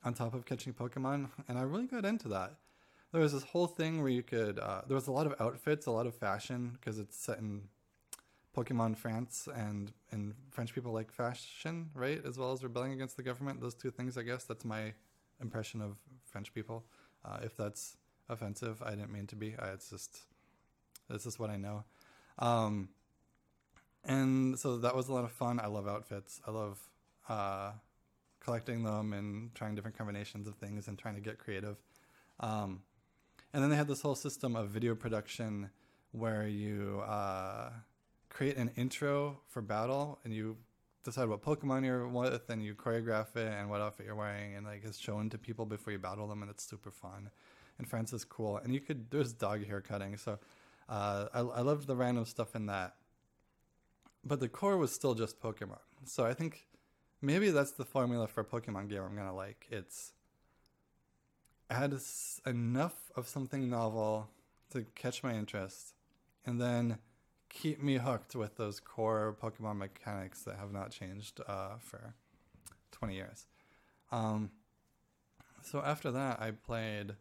on 0.04 0.14
top 0.14 0.34
of 0.34 0.44
catching 0.44 0.72
Pokemon, 0.72 1.30
and 1.48 1.58
I 1.58 1.62
really 1.62 1.86
got 1.86 2.04
into 2.04 2.28
that. 2.28 2.54
There 3.12 3.22
was 3.22 3.32
this 3.32 3.44
whole 3.44 3.66
thing 3.66 4.02
where 4.02 4.10
you 4.10 4.22
could 4.22 4.58
uh, 4.58 4.82
there 4.86 4.94
was 4.94 5.06
a 5.06 5.12
lot 5.12 5.26
of 5.26 5.34
outfits 5.40 5.86
a 5.86 5.90
lot 5.90 6.06
of 6.06 6.14
fashion 6.14 6.72
because 6.78 6.98
it's 6.98 7.16
set 7.16 7.38
in 7.38 7.62
pokemon 8.54 8.96
france 8.96 9.48
and 9.54 9.92
and 10.10 10.34
french 10.50 10.74
people 10.74 10.90
like 10.90 11.12
fashion 11.12 11.90
right 11.94 12.22
as 12.26 12.38
well 12.38 12.52
as 12.52 12.62
rebelling 12.62 12.92
against 12.92 13.16
the 13.16 13.22
government 13.22 13.60
those 13.60 13.74
two 13.74 13.90
things 13.90 14.18
i 14.18 14.22
guess. 14.22 14.44
That's 14.44 14.64
my 14.64 14.92
impression 15.40 15.80
of 15.80 15.96
french 16.24 16.52
people. 16.52 16.84
Uh, 17.24 17.38
if 17.42 17.56
that's 17.56 17.96
offensive 18.28 18.82
i 18.82 18.90
didn't 18.90 19.12
mean 19.12 19.26
to 19.28 19.36
be. 19.36 19.54
I, 19.58 19.68
it's 19.68 19.88
just 19.88 20.20
this 21.08 21.24
is 21.24 21.38
what 21.38 21.48
i 21.48 21.56
know. 21.56 21.84
Um, 22.38 22.90
and 24.06 24.58
so 24.58 24.78
that 24.78 24.94
was 24.94 25.08
a 25.08 25.12
lot 25.12 25.24
of 25.24 25.32
fun 25.32 25.60
i 25.60 25.66
love 25.66 25.86
outfits 25.86 26.40
i 26.46 26.50
love 26.50 26.78
uh, 27.28 27.72
collecting 28.40 28.84
them 28.84 29.12
and 29.12 29.54
trying 29.54 29.74
different 29.74 29.96
combinations 29.98 30.46
of 30.46 30.54
things 30.56 30.88
and 30.88 30.98
trying 30.98 31.14
to 31.14 31.20
get 31.20 31.38
creative 31.38 31.76
um, 32.40 32.80
and 33.52 33.62
then 33.62 33.70
they 33.70 33.76
had 33.76 33.88
this 33.88 34.02
whole 34.02 34.14
system 34.14 34.54
of 34.54 34.68
video 34.68 34.94
production 34.94 35.70
where 36.12 36.46
you 36.46 37.02
uh, 37.06 37.70
create 38.28 38.56
an 38.56 38.70
intro 38.76 39.40
for 39.48 39.62
battle 39.62 40.18
and 40.24 40.32
you 40.32 40.56
decide 41.04 41.28
what 41.28 41.40
Pokemon 41.40 41.84
you're 41.84 42.06
with 42.06 42.50
and 42.50 42.62
you 42.62 42.74
choreograph 42.74 43.34
it 43.36 43.52
and 43.52 43.70
what 43.70 43.80
outfit 43.80 44.06
you're 44.06 44.14
wearing 44.14 44.56
and 44.56 44.66
like 44.66 44.82
it's 44.84 44.98
shown 44.98 45.30
to 45.30 45.38
people 45.38 45.64
before 45.64 45.92
you 45.92 45.98
battle 45.98 46.26
them 46.26 46.42
and 46.42 46.50
it's 46.50 46.68
super 46.68 46.90
fun. 46.90 47.30
And 47.78 47.88
France 47.88 48.12
is 48.12 48.24
cool. 48.24 48.58
And 48.58 48.74
you 48.74 48.80
could 48.80 49.10
there's 49.10 49.32
dog 49.32 49.66
hair 49.66 49.80
cutting, 49.80 50.16
so 50.16 50.38
uh, 50.88 51.26
I, 51.32 51.40
I 51.40 51.60
loved 51.60 51.86
the 51.86 51.96
random 51.96 52.24
stuff 52.24 52.56
in 52.56 52.66
that. 52.66 52.94
But 54.26 54.40
the 54.40 54.48
core 54.48 54.76
was 54.76 54.92
still 54.92 55.14
just 55.14 55.40
Pokemon. 55.40 55.78
So 56.04 56.26
I 56.26 56.34
think 56.34 56.66
maybe 57.22 57.50
that's 57.50 57.70
the 57.70 57.84
formula 57.84 58.26
for 58.26 58.40
a 58.40 58.44
Pokemon 58.44 58.88
game 58.88 59.02
I'm 59.02 59.14
gonna 59.14 59.34
like. 59.34 59.68
It's 59.70 60.12
add 61.70 61.94
enough 62.44 63.10
of 63.14 63.28
something 63.28 63.70
novel 63.70 64.28
to 64.72 64.84
catch 64.96 65.22
my 65.22 65.34
interest, 65.34 65.94
and 66.44 66.60
then 66.60 66.98
keep 67.48 67.80
me 67.80 67.98
hooked 67.98 68.34
with 68.34 68.56
those 68.56 68.80
core 68.80 69.36
Pokemon 69.40 69.76
mechanics 69.76 70.42
that 70.42 70.56
have 70.56 70.72
not 70.72 70.90
changed 70.90 71.40
uh, 71.46 71.76
for 71.78 72.14
20 72.90 73.14
years. 73.14 73.46
Um, 74.10 74.50
so 75.62 75.80
after 75.80 76.10
that, 76.10 76.40
I 76.40 76.50
played 76.50 77.14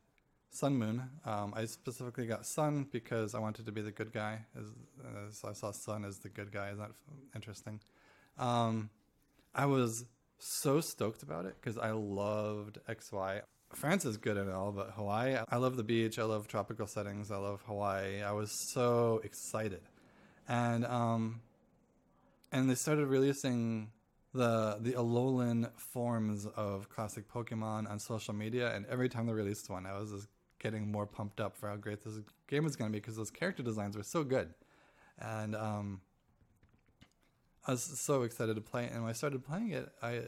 Sun 0.56 0.78
Moon. 0.78 1.10
Um, 1.26 1.54
I 1.56 1.66
specifically 1.66 2.28
got 2.28 2.46
Sun 2.46 2.88
because 2.92 3.36
I 3.36 3.40
wanted 3.40 3.66
to 3.66 3.72
be 3.72 3.82
the 3.82 3.92
good 3.92 4.14
guy. 4.14 4.40
As, 4.58 4.68
as 5.28 5.42
I 5.44 5.54
saw 5.54 5.72
Sun 5.72 6.06
as 6.06 6.20
the 6.20 6.30
good 6.30 6.52
guy. 6.52 6.70
Is 6.70 6.78
that 6.78 6.92
interesting? 7.36 7.82
Um, 8.38 8.90
I 9.54 9.66
was 9.66 10.06
so 10.38 10.82
stoked 10.82 11.24
about 11.24 11.46
it 11.46 11.56
because 11.60 11.78
I 11.78 11.92
loved 11.92 12.80
XY. 12.88 13.42
France 13.74 14.06
is 14.06 14.18
good 14.18 14.38
and 14.38 14.50
all, 14.52 14.72
but 14.72 14.92
Hawaii, 14.92 15.38
I 15.50 15.58
love 15.58 15.76
the 15.76 15.84
beach. 15.84 16.18
I 16.20 16.24
love 16.24 16.48
tropical 16.48 16.88
settings. 16.88 17.32
I 17.32 17.38
love 17.38 17.62
Hawaii. 17.66 18.22
I 18.22 18.32
was 18.32 18.52
so 18.74 19.22
excited. 19.24 19.82
And 20.48 20.86
um, 20.86 21.42
and 22.52 22.70
they 22.70 22.76
started 22.76 23.08
releasing 23.08 23.90
the 24.34 24.78
the 24.80 24.94
Alolan 24.94 25.70
forms 25.94 26.46
of 26.56 26.90
classic 26.90 27.28
Pokemon 27.30 27.90
on 27.90 28.00
social 28.00 28.34
media, 28.34 28.74
and 28.74 28.86
every 28.86 29.10
time 29.10 29.26
they 29.26 29.34
released 29.34 29.70
one, 29.70 29.86
I 29.86 29.98
was 29.98 30.12
just 30.12 30.28
getting 30.66 30.92
more 30.92 31.06
pumped 31.06 31.40
up 31.40 31.56
for 31.56 31.70
how 31.70 31.76
great 31.76 32.04
this 32.04 32.16
game 32.48 32.64
was 32.64 32.76
going 32.76 32.90
to 32.90 32.92
be 32.92 33.00
because 33.00 33.16
those 33.16 33.30
character 33.30 33.62
designs 33.62 33.96
were 33.96 34.02
so 34.02 34.24
good, 34.24 34.52
and 35.20 35.56
um, 35.56 36.02
I 37.68 37.72
was 37.72 37.84
so 37.84 38.24
excited 38.24 38.56
to 38.56 38.62
play 38.62 38.86
it. 38.86 38.92
And 38.92 39.04
when 39.04 39.12
I 39.12 39.14
started 39.14 39.46
playing 39.46 39.70
it, 39.70 39.88
I 40.02 40.22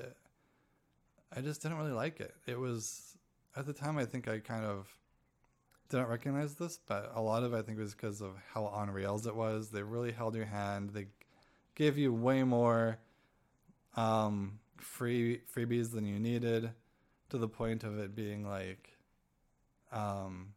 I 1.35 1.41
just 1.41 1.63
didn't 1.63 1.79
really 1.79 1.91
like 1.91 2.19
it. 2.19 2.35
It 2.45 2.59
was 2.59 3.17
at 3.55 3.65
the 3.65 3.73
time 3.73 3.97
I 3.97 4.05
think 4.05 4.27
I 4.27 4.37
kind 4.37 4.63
of 4.63 4.87
didn't 5.89 6.07
recognize 6.07 6.53
this, 6.53 6.77
but 6.87 7.11
a 7.15 7.21
lot 7.21 7.41
of 7.41 7.53
it 7.53 7.57
I 7.57 7.61
think 7.63 7.79
was 7.79 7.95
because 7.95 8.21
of 8.21 8.35
how 8.53 8.65
on 8.65 8.91
rails 8.91 9.25
it 9.25 9.35
was. 9.35 9.69
They 9.69 9.81
really 9.81 10.11
held 10.11 10.35
your 10.35 10.45
hand. 10.45 10.91
They 10.91 11.07
gave 11.73 11.97
you 11.97 12.13
way 12.13 12.43
more 12.43 12.99
um, 13.95 14.59
free 14.77 15.41
freebies 15.51 15.91
than 15.91 16.05
you 16.05 16.19
needed, 16.19 16.69
to 17.29 17.37
the 17.39 17.47
point 17.47 17.83
of 17.83 17.97
it 17.97 18.15
being 18.15 18.47
like, 18.47 18.96
um, 19.91 20.53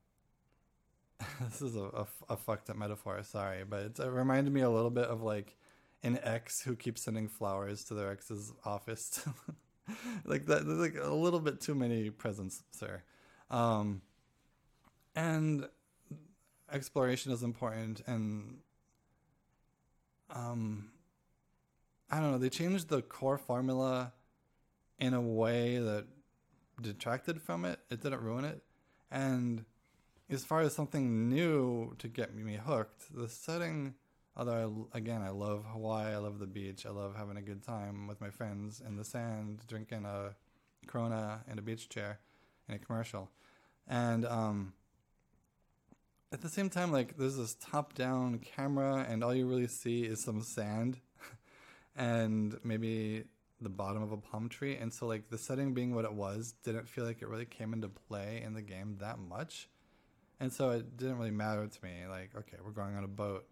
this 1.41 1.63
is 1.63 1.77
a, 1.77 1.85
a, 1.85 2.07
a, 2.31 2.37
fucked 2.37 2.71
up 2.71 2.77
metaphor. 2.77 3.23
Sorry, 3.23 3.65
but 3.69 3.99
it 3.99 4.11
reminded 4.11 4.53
me 4.53 4.63
a 4.63 4.71
little 4.71 4.91
bit 4.91 5.05
of 5.05 5.23
like 5.23 5.57
an 6.03 6.19
ex 6.23 6.63
who 6.63 6.77
keeps 6.77 7.03
sending 7.03 7.29
flowers 7.29 7.85
to 7.85 7.95
their 7.95 8.11
ex's 8.11 8.53
office. 8.65 9.27
like 10.25 10.47
that, 10.47 10.67
like 10.67 10.97
a 11.01 11.13
little 11.15 11.41
bit 11.41 11.61
too 11.61 11.75
many 11.75 12.11
presents, 12.11 12.63
sir. 12.71 13.03
Um, 13.51 14.03
and 15.15 15.67
exploration 16.73 17.33
is 17.33 17.43
important, 17.43 18.03
and 18.07 18.59
um, 20.31 20.91
I 22.11 22.21
don't 22.21 22.33
know. 22.33 22.39
They 22.39 22.49
changed 22.49 22.89
the 22.89 23.03
core 23.03 23.39
formula 23.39 24.13
in 24.99 25.15
a 25.15 25.21
way 25.21 25.79
that 25.79 26.07
detracted 26.81 27.43
from 27.43 27.65
it. 27.65 27.81
It 27.91 28.03
didn't 28.03 28.23
ruin 28.23 28.45
it, 28.45 28.63
and 29.11 29.65
as 30.31 30.45
far 30.45 30.61
as 30.61 30.75
something 30.75 31.29
new 31.29 31.95
to 31.99 32.09
get 32.09 32.35
me 32.35 32.57
hooked, 32.57 33.15
the 33.15 33.29
setting 33.29 33.95
Although 34.37 34.89
I, 34.95 34.99
again, 34.99 35.23
I 35.23 35.31
love 35.31 35.67
Hawaii. 35.67 36.15
I 36.15 36.17
love 36.19 36.39
the 36.39 36.47
beach. 36.47 36.87
I 36.87 36.91
love 36.91 37.15
having 37.17 37.37
a 37.37 37.43
good 37.43 37.63
time 37.63 38.07
with 38.07 38.21
my 38.21 38.31
friends 38.31 38.81
in 38.81 38.97
the 38.97 39.05
sand, 39.05 39.61
drinking 39.67 40.05
a 40.05 40.35
Corona 40.87 41.45
in 41.51 41.59
a 41.59 41.63
beach 41.63 41.89
chair 41.89 42.21
in 42.69 42.75
a 42.75 42.79
commercial, 42.79 43.31
and 43.87 44.25
um, 44.25 44.73
at 46.33 46.41
the 46.41 46.49
same 46.49 46.71
time, 46.71 46.91
like 46.91 47.19
there's 47.19 47.37
this 47.37 47.55
top-down 47.55 48.39
camera, 48.39 49.05
and 49.09 49.23
all 49.23 49.35
you 49.35 49.47
really 49.47 49.67
see 49.67 50.05
is 50.05 50.23
some 50.23 50.43
sand, 50.43 51.01
and 51.97 52.59
maybe 52.65 53.25
the 53.61 53.69
bottom 53.69 54.03
of 54.03 54.13
a 54.13 54.17
palm 54.17 54.49
tree. 54.49 54.77
And 54.77 54.93
so, 54.93 55.07
like 55.07 55.31
the 55.31 55.39
setting 55.39 55.75
being 55.75 55.95
what 55.95 56.05
it 56.05 56.13
was, 56.13 56.55
didn't 56.65 56.89
feel 56.89 57.05
like 57.05 57.23
it 57.23 57.29
really 57.29 57.45
came 57.45 57.73
into 57.73 57.89
play 57.89 58.43
in 58.45 58.55
the 58.55 58.63
game 58.63 58.97
that 59.01 59.19
much, 59.19 59.69
and 60.39 60.53
so 60.53 60.71
it 60.71 60.97
didn't 60.97 61.19
really 61.19 61.31
matter 61.31 61.67
to 61.67 61.85
me. 61.85 62.07
Like, 62.09 62.31
okay, 62.37 62.57
we're 62.65 62.71
going 62.71 62.97
on 62.97 63.05
a 63.05 63.09
boat 63.09 63.47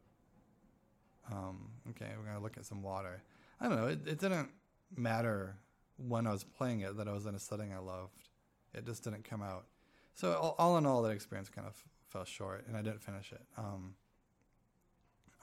um, 1.30 1.70
okay, 1.90 2.10
we're 2.16 2.24
gonna 2.24 2.42
look 2.42 2.56
at 2.56 2.64
some 2.64 2.82
water. 2.82 3.22
I 3.60 3.68
don't 3.68 3.76
know. 3.76 3.88
It, 3.88 4.06
it 4.06 4.18
didn't 4.18 4.50
matter 4.96 5.56
when 5.96 6.26
I 6.26 6.32
was 6.32 6.44
playing 6.44 6.80
it 6.80 6.96
that 6.96 7.08
I 7.08 7.12
was 7.12 7.26
in 7.26 7.34
a 7.34 7.38
setting 7.38 7.72
I 7.72 7.78
loved. 7.78 8.28
It 8.74 8.86
just 8.86 9.04
didn't 9.04 9.24
come 9.24 9.42
out. 9.42 9.66
So 10.14 10.34
all, 10.34 10.54
all 10.58 10.78
in 10.78 10.86
all, 10.86 11.02
that 11.02 11.10
experience 11.10 11.48
kind 11.48 11.66
of 11.66 11.76
fell 12.08 12.24
short, 12.24 12.66
and 12.66 12.76
I 12.76 12.82
didn't 12.82 13.02
finish 13.02 13.32
it. 13.32 13.42
Um, 13.56 13.94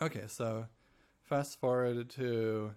okay, 0.01 0.23
so 0.27 0.67
fast 1.23 1.59
forward 1.59 2.09
to 2.11 2.73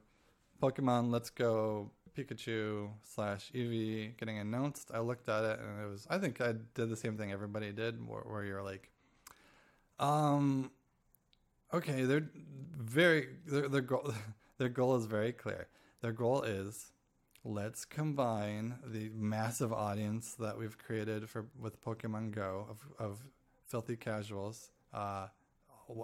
Pokemon 0.62 1.10
Let's 1.10 1.30
Go 1.30 1.90
Pikachu 2.16 2.90
slash 3.04 3.50
Eevee 3.54 4.16
getting 4.18 4.38
announced. 4.38 4.90
I 4.92 5.00
looked 5.00 5.28
at 5.28 5.44
it 5.44 5.60
and 5.60 5.84
it 5.84 5.88
was. 5.88 6.06
I 6.10 6.18
think 6.18 6.40
I 6.40 6.54
did 6.74 6.90
the 6.90 6.96
same 6.96 7.16
thing 7.16 7.30
everybody 7.32 7.72
did, 7.72 8.06
where, 8.06 8.22
where 8.22 8.44
you're 8.44 8.62
like, 8.62 8.90
um, 10.00 10.70
okay, 11.72 12.02
they're 12.02 12.28
very 12.76 13.28
their 13.46 13.68
their 13.68 13.80
goal 13.80 14.12
their 14.58 14.68
goal 14.68 14.96
is 14.96 15.06
very 15.06 15.32
clear. 15.32 15.68
Their 16.00 16.12
goal 16.12 16.42
is 16.42 16.92
let's 17.44 17.84
combine 17.84 18.78
the 18.84 19.10
massive 19.14 19.72
audience 19.72 20.34
that 20.34 20.58
we've 20.58 20.76
created 20.76 21.28
for 21.28 21.46
with 21.58 21.82
Pokemon 21.82 22.32
Go 22.32 22.66
of 22.68 22.80
of 22.98 23.24
filthy 23.66 23.96
casuals. 23.96 24.70
Uh, 24.92 25.28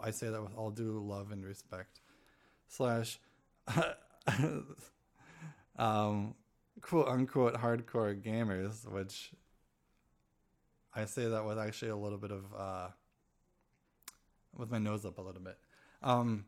I 0.03 0.11
say 0.11 0.29
that 0.29 0.43
with 0.43 0.55
all 0.55 0.71
due 0.71 1.01
love 1.01 1.31
and 1.33 1.45
respect. 1.45 2.01
Slash, 2.69 3.19
um, 5.79 6.35
quote 6.81 7.09
unquote 7.09 7.55
hardcore 7.55 8.21
gamers, 8.21 8.91
which 8.91 9.33
I 10.95 11.05
say 11.07 11.29
that 11.29 11.45
with 11.45 11.59
actually 11.59 11.91
a 11.91 11.97
little 11.97 12.19
bit 12.19 12.31
of 12.31 12.45
uh, 12.57 12.89
with 14.57 14.71
my 14.71 14.79
nose 14.79 15.05
up 15.05 15.19
a 15.19 15.23
little 15.23 15.43
bit. 15.43 15.59
Um, 16.03 16.45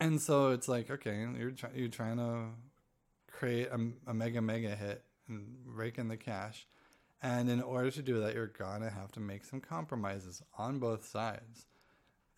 and 0.00 0.20
so 0.20 0.50
it's 0.50 0.68
like, 0.68 0.90
okay, 0.90 1.26
you're 1.38 1.50
try- 1.50 1.70
you're 1.74 1.88
trying 1.88 2.16
to 2.18 2.46
create 3.30 3.68
a, 3.68 3.78
a 4.06 4.14
mega 4.14 4.40
mega 4.40 4.74
hit 4.74 5.04
and 5.28 5.46
rake 5.66 5.98
in 5.98 6.08
the 6.08 6.16
cash, 6.16 6.66
and 7.22 7.50
in 7.50 7.60
order 7.60 7.90
to 7.90 8.02
do 8.02 8.20
that, 8.20 8.34
you're 8.34 8.46
gonna 8.46 8.90
have 8.90 9.12
to 9.12 9.20
make 9.20 9.44
some 9.44 9.60
compromises 9.60 10.42
on 10.56 10.78
both 10.78 11.06
sides. 11.06 11.66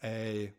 A 0.03 0.53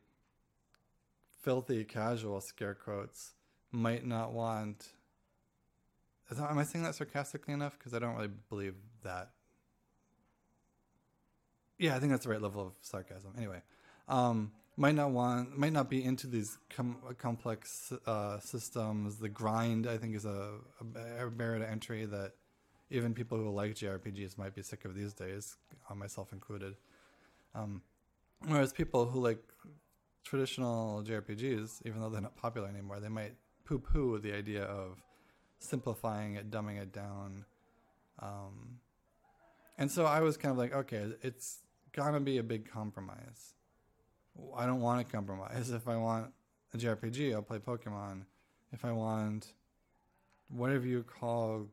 filthy 1.42 1.84
casual 1.84 2.40
scare 2.40 2.76
quotes 2.76 3.34
might 3.72 4.06
not 4.06 4.34
want. 4.34 4.88
That, 6.30 6.50
am 6.50 6.58
I 6.58 6.64
saying 6.64 6.84
that 6.84 6.96
sarcastically 6.96 7.54
enough? 7.54 7.78
Because 7.78 7.94
I 7.94 8.00
don't 8.00 8.16
really 8.16 8.32
believe 8.50 8.76
that. 9.04 9.32
Yeah, 11.78 11.96
I 11.96 12.00
think 12.00 12.12
that's 12.12 12.24
the 12.24 12.30
right 12.30 12.42
level 12.42 12.68
of 12.68 12.74
sarcasm. 12.82 13.34
Anyway, 13.38 13.62
um, 14.08 14.52
might 14.78 14.96
not 14.96 15.12
want 15.12 15.58
might 15.58 15.74
not 15.74 15.90
be 15.90 16.04
into 16.04 16.28
these 16.28 16.58
com- 16.70 16.98
complex 17.18 17.92
uh, 18.06 18.40
systems. 18.40 19.18
The 19.18 19.30
grind, 19.30 19.88
I 19.88 19.98
think, 19.98 20.16
is 20.16 20.26
a, 20.26 20.54
a, 21.20 21.30
barrier 21.30 21.60
to 21.60 21.70
entry 21.70 22.06
that 22.06 22.34
even 22.90 23.14
people 23.14 23.38
who 23.38 23.50
like 23.50 23.76
JRPGs 23.76 24.38
might 24.38 24.54
be 24.54 24.62
sick 24.62 24.86
of 24.86 24.96
these 24.96 25.14
days, 25.14 25.58
uh, 25.90 25.96
myself 25.96 26.32
included. 26.34 26.76
Um, 27.56 27.82
whereas 28.48 28.74
people 28.74 29.06
who 29.06 29.20
like 29.20 29.44
traditional 30.24 31.04
JRPGs, 31.04 31.82
even 31.86 32.02
though 32.02 32.10
they're 32.10 32.22
not 32.22 32.36
popular 32.36 32.68
anymore, 32.68 33.00
they 33.00 33.10
might 33.10 33.34
poo-poo 33.80 34.20
the 34.20 34.34
idea 34.34 34.64
of 34.64 35.02
simplifying 35.60 36.36
it, 36.36 36.52
dumbing 36.52 36.82
it 36.82 36.92
down. 36.92 37.46
Um, 38.20 38.80
and 39.78 39.90
so 39.90 40.06
I 40.06 40.22
was 40.22 40.38
kind 40.38 40.52
of 40.52 40.58
like, 40.58 40.74
okay, 40.74 41.14
it's 41.22 41.60
gonna 41.94 42.20
be 42.20 42.38
a 42.38 42.44
big 42.44 42.70
compromise 42.70 43.54
I 44.56 44.66
don't 44.66 44.82
want 44.82 45.06
to 45.06 45.12
compromise. 45.12 45.70
If 45.70 45.88
I 45.88 45.98
want 45.98 46.32
a 46.74 46.78
JRPG, 46.78 47.34
I'll 47.34 47.42
play 47.42 47.60
Pokemon. 47.60 48.24
If 48.72 48.86
I 48.86 48.92
want 48.92 49.54
whatever 50.50 50.86
you 50.86 51.04
call 51.04 51.68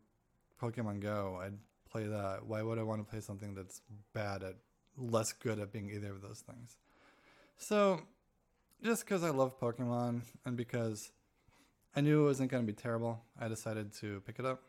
Pokemon 0.61 1.01
Go, 1.01 1.41
I'd 1.43 1.55
play 1.91 2.07
that. 2.07 2.45
Why 2.47 2.63
would 2.63 2.79
I 2.79 2.83
want 2.83 3.05
to 3.05 3.11
play 3.11 3.21
something 3.21 3.55
that's 3.55 3.81
bad 4.13 4.43
at 4.43 4.57
less 4.97 5.33
good 5.33 5.59
at 5.59 5.73
being 5.73 5.91
either 5.91 6.11
of 6.11 6.21
those 6.21 6.41
things? 6.41 6.77
So, 7.57 8.01
just 8.83 9.05
because 9.05 9.23
I 9.23 9.31
love 9.31 9.59
Pokemon 9.61 10.23
and 10.45 10.57
because 10.57 11.11
I 11.99 12.01
knew 12.01 12.23
it 12.23 12.27
wasn't 12.27 12.53
going 12.53 12.65
to 12.65 12.73
be 12.73 12.81
terrible, 12.81 13.25
I 13.41 13.49
decided 13.49 13.93
to 13.95 14.23
pick 14.25 14.39
it 14.39 14.47
up. 14.47 14.63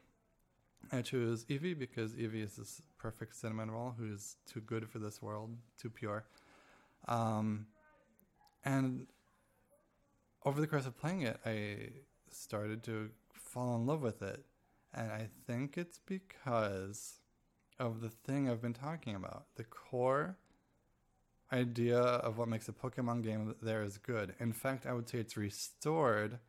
I 0.92 1.04
chose 1.04 1.46
Eevee 1.46 1.78
because 1.78 2.14
Eevee 2.14 2.44
is 2.44 2.56
this 2.56 2.82
perfect 2.98 3.36
cinnamon 3.36 3.70
roll 3.70 3.94
who's 3.96 4.38
too 4.52 4.62
good 4.62 4.90
for 4.90 4.98
this 4.98 5.22
world, 5.22 5.56
too 5.80 5.92
pure. 5.92 6.26
Um, 7.08 7.68
and 8.66 9.06
over 10.44 10.60
the 10.60 10.66
course 10.66 10.88
of 10.88 10.98
playing 10.98 11.22
it, 11.22 11.40
I 11.46 11.90
started 12.32 12.82
to 12.86 13.12
fall 13.36 13.76
in 13.76 13.86
love 13.86 14.02
with 14.02 14.24
it. 14.24 14.44
And 14.92 15.12
I 15.12 15.30
think 15.46 15.78
it's 15.78 16.00
because 16.00 17.20
of 17.78 18.02
the 18.02 18.10
thing 18.10 18.50
I've 18.50 18.60
been 18.60 18.74
talking 18.74 19.14
about. 19.14 19.46
The 19.54 19.66
core 19.66 20.36
idea 21.54 22.00
of 22.00 22.40
what 22.40 22.48
makes 22.48 22.70
a 22.70 22.74
Pokemon 22.74 23.24
game 23.24 23.54
there 23.62 23.84
is 23.84 24.00
good. 24.00 24.34
In 24.40 24.52
fact, 24.52 24.88
I 24.88 24.94
would 24.94 25.08
say 25.08 25.20
it's 25.20 25.38
restored 25.38 26.40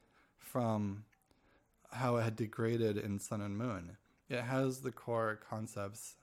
from 0.40 1.04
how 1.92 2.16
it 2.16 2.23
had 2.23 2.37
degraded 2.37 2.97
in 2.97 3.18
Sun 3.18 3.40
and 3.40 3.56
Moon. 3.56 3.97
It 4.28 4.42
has 4.42 4.80
the 4.80 4.92
core 4.92 5.40
concepts 5.49 6.16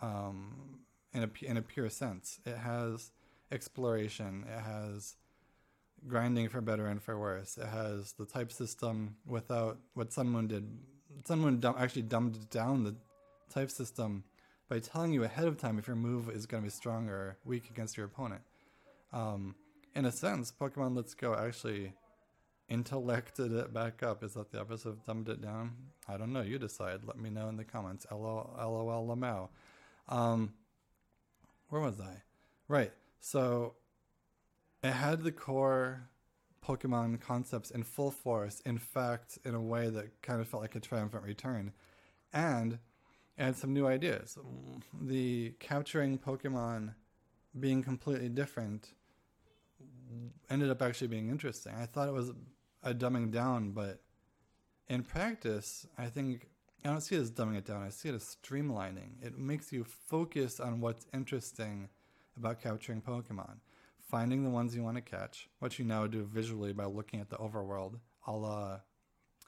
um, 0.00 0.80
in 1.12 1.22
a 1.22 1.30
in 1.44 1.56
a 1.56 1.62
pure 1.62 1.90
sense. 1.90 2.40
It 2.46 2.56
has 2.56 3.12
exploration. 3.52 4.44
It 4.48 4.60
has 4.60 5.16
grinding 6.06 6.48
for 6.48 6.60
better 6.60 6.86
and 6.86 7.02
for 7.02 7.18
worse. 7.18 7.58
It 7.58 7.66
has 7.66 8.12
the 8.12 8.24
type 8.24 8.52
system 8.52 9.16
without 9.26 9.78
what 9.94 10.12
Sun 10.12 10.28
Moon 10.28 10.48
did. 10.48 10.66
Sun 11.26 11.40
Moon 11.40 11.60
dum- 11.60 11.76
actually 11.78 12.02
dumbed 12.02 12.48
down 12.50 12.84
the 12.84 12.96
type 13.52 13.70
system 13.70 14.24
by 14.68 14.78
telling 14.78 15.12
you 15.12 15.24
ahead 15.24 15.46
of 15.46 15.58
time 15.58 15.78
if 15.78 15.86
your 15.86 15.96
move 15.96 16.30
is 16.30 16.46
going 16.46 16.62
to 16.62 16.66
be 16.66 16.70
strong 16.70 17.08
or 17.08 17.36
weak 17.44 17.68
against 17.70 17.96
your 17.96 18.06
opponent. 18.06 18.42
Um, 19.12 19.56
in 19.94 20.04
a 20.04 20.12
sense, 20.12 20.52
Pokemon 20.52 20.96
Let's 20.96 21.14
Go 21.14 21.34
actually 21.34 21.92
intellected 22.70 23.52
it 23.52 23.74
back 23.74 24.02
up. 24.02 24.22
Is 24.22 24.34
that 24.34 24.52
the 24.52 24.60
episode 24.60 25.04
dumbed 25.04 25.28
it 25.28 25.42
down? 25.42 25.72
I 26.08 26.16
don't 26.16 26.32
know. 26.32 26.40
You 26.40 26.58
decide. 26.58 27.00
Let 27.04 27.18
me 27.18 27.28
know 27.28 27.48
in 27.48 27.56
the 27.56 27.64
comments. 27.64 28.06
LOL, 28.10 28.54
LOL 28.56 29.06
Lamau. 29.08 29.48
Um, 30.08 30.54
where 31.68 31.82
was 31.82 32.00
I? 32.00 32.22
Right. 32.68 32.92
So 33.18 33.74
it 34.82 34.92
had 34.92 35.22
the 35.22 35.32
core 35.32 36.08
Pokemon 36.66 37.20
concepts 37.20 37.70
in 37.70 37.82
full 37.82 38.10
force. 38.10 38.60
In 38.64 38.78
fact, 38.78 39.38
in 39.44 39.54
a 39.54 39.60
way 39.60 39.90
that 39.90 40.22
kind 40.22 40.40
of 40.40 40.48
felt 40.48 40.62
like 40.62 40.76
a 40.76 40.80
triumphant 40.80 41.24
return. 41.24 41.72
And 42.32 42.74
it 43.36 43.42
had 43.42 43.56
some 43.56 43.72
new 43.72 43.86
ideas. 43.86 44.38
The 45.00 45.54
capturing 45.58 46.18
Pokemon 46.18 46.94
being 47.58 47.82
completely 47.82 48.28
different 48.28 48.92
ended 50.48 50.70
up 50.70 50.82
actually 50.82 51.08
being 51.08 51.30
interesting. 51.30 51.74
I 51.74 51.86
thought 51.86 52.08
it 52.08 52.14
was 52.14 52.32
a 52.82 52.94
dumbing 52.94 53.30
down, 53.30 53.70
but 53.70 54.00
in 54.88 55.02
practice, 55.02 55.86
I 55.98 56.06
think 56.06 56.48
I 56.84 56.88
don't 56.88 57.00
see 57.00 57.16
it 57.16 57.20
as 57.20 57.30
dumbing 57.30 57.56
it 57.56 57.66
down. 57.66 57.82
I 57.82 57.90
see 57.90 58.08
it 58.08 58.14
as 58.14 58.36
streamlining. 58.42 59.22
It 59.22 59.38
makes 59.38 59.72
you 59.72 59.84
focus 59.84 60.60
on 60.60 60.80
what's 60.80 61.06
interesting 61.12 61.88
about 62.36 62.60
capturing 62.60 63.02
Pokemon, 63.02 63.58
finding 64.00 64.44
the 64.44 64.50
ones 64.50 64.74
you 64.74 64.82
want 64.82 64.96
to 64.96 65.02
catch, 65.02 65.48
which 65.58 65.78
you 65.78 65.84
now 65.84 66.06
do 66.06 66.24
visually 66.24 66.72
by 66.72 66.86
looking 66.86 67.20
at 67.20 67.28
the 67.28 67.36
overworld. 67.36 67.98
I'll, 68.26 68.44
uh, 68.44 68.78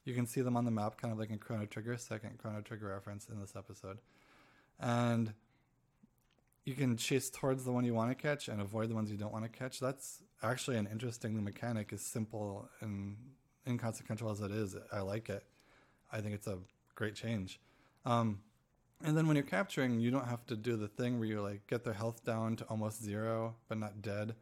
you 0.05 0.15
can 0.15 0.27
see 0.27 0.43
them 0.43 0.57
on 0.57 0.65
the 0.65 0.71
map, 0.71 1.01
kind 1.01 1.13
of 1.13 1.19
like 1.19 1.31
in 1.31 1.39
Chrono 1.39 1.65
Trigger, 1.65 1.97
second 1.97 2.39
Chrono 2.39 2.61
Trigger 2.61 2.89
reference 2.89 3.29
in 3.29 3.41
this 3.41 3.55
episode. 3.57 3.99
And 4.79 5.33
you 6.65 6.75
can 6.75 6.97
chase 6.97 7.31
towards 7.31 7.65
the 7.65 7.73
one 7.73 7.85
you 7.85 7.95
want 7.95 8.11
to 8.11 8.15
catch 8.15 8.49
and 8.49 8.61
avoid 8.61 8.91
the 8.91 8.95
ones 8.95 9.11
you 9.11 9.17
don't 9.17 9.33
want 9.33 9.45
to 9.45 9.51
catch. 9.51 9.81
That's 9.81 10.23
actually 10.43 10.77
an 10.77 10.89
interesting 10.91 11.43
mechanic, 11.43 11.93
as 11.93 12.03
simple 12.03 12.69
and 12.81 13.17
inconsequential 13.67 14.31
as 14.31 14.41
it 14.41 14.51
is. 14.51 14.77
I 14.93 15.01
like 15.01 15.29
it. 15.29 15.45
I 16.13 16.21
think 16.21 16.35
it's 16.35 16.47
a 16.47 16.59
great 16.95 17.15
change. 17.15 17.61
Um, 18.05 18.41
and 19.05 19.17
then 19.17 19.27
when 19.27 19.37
you're 19.37 19.45
capturing, 19.45 20.01
you 20.01 20.11
don't 20.11 20.29
have 20.29 20.47
to 20.47 20.57
do 20.57 20.77
the 20.77 20.89
thing 20.89 21.19
where 21.19 21.29
you 21.29 21.41
like 21.41 21.67
get 21.67 21.85
their 21.85 21.95
health 21.95 22.25
down 22.25 22.57
to 22.57 22.65
almost 22.65 23.03
zero, 23.03 23.57
but 23.69 23.79
not 23.79 24.03
dead. 24.03 24.35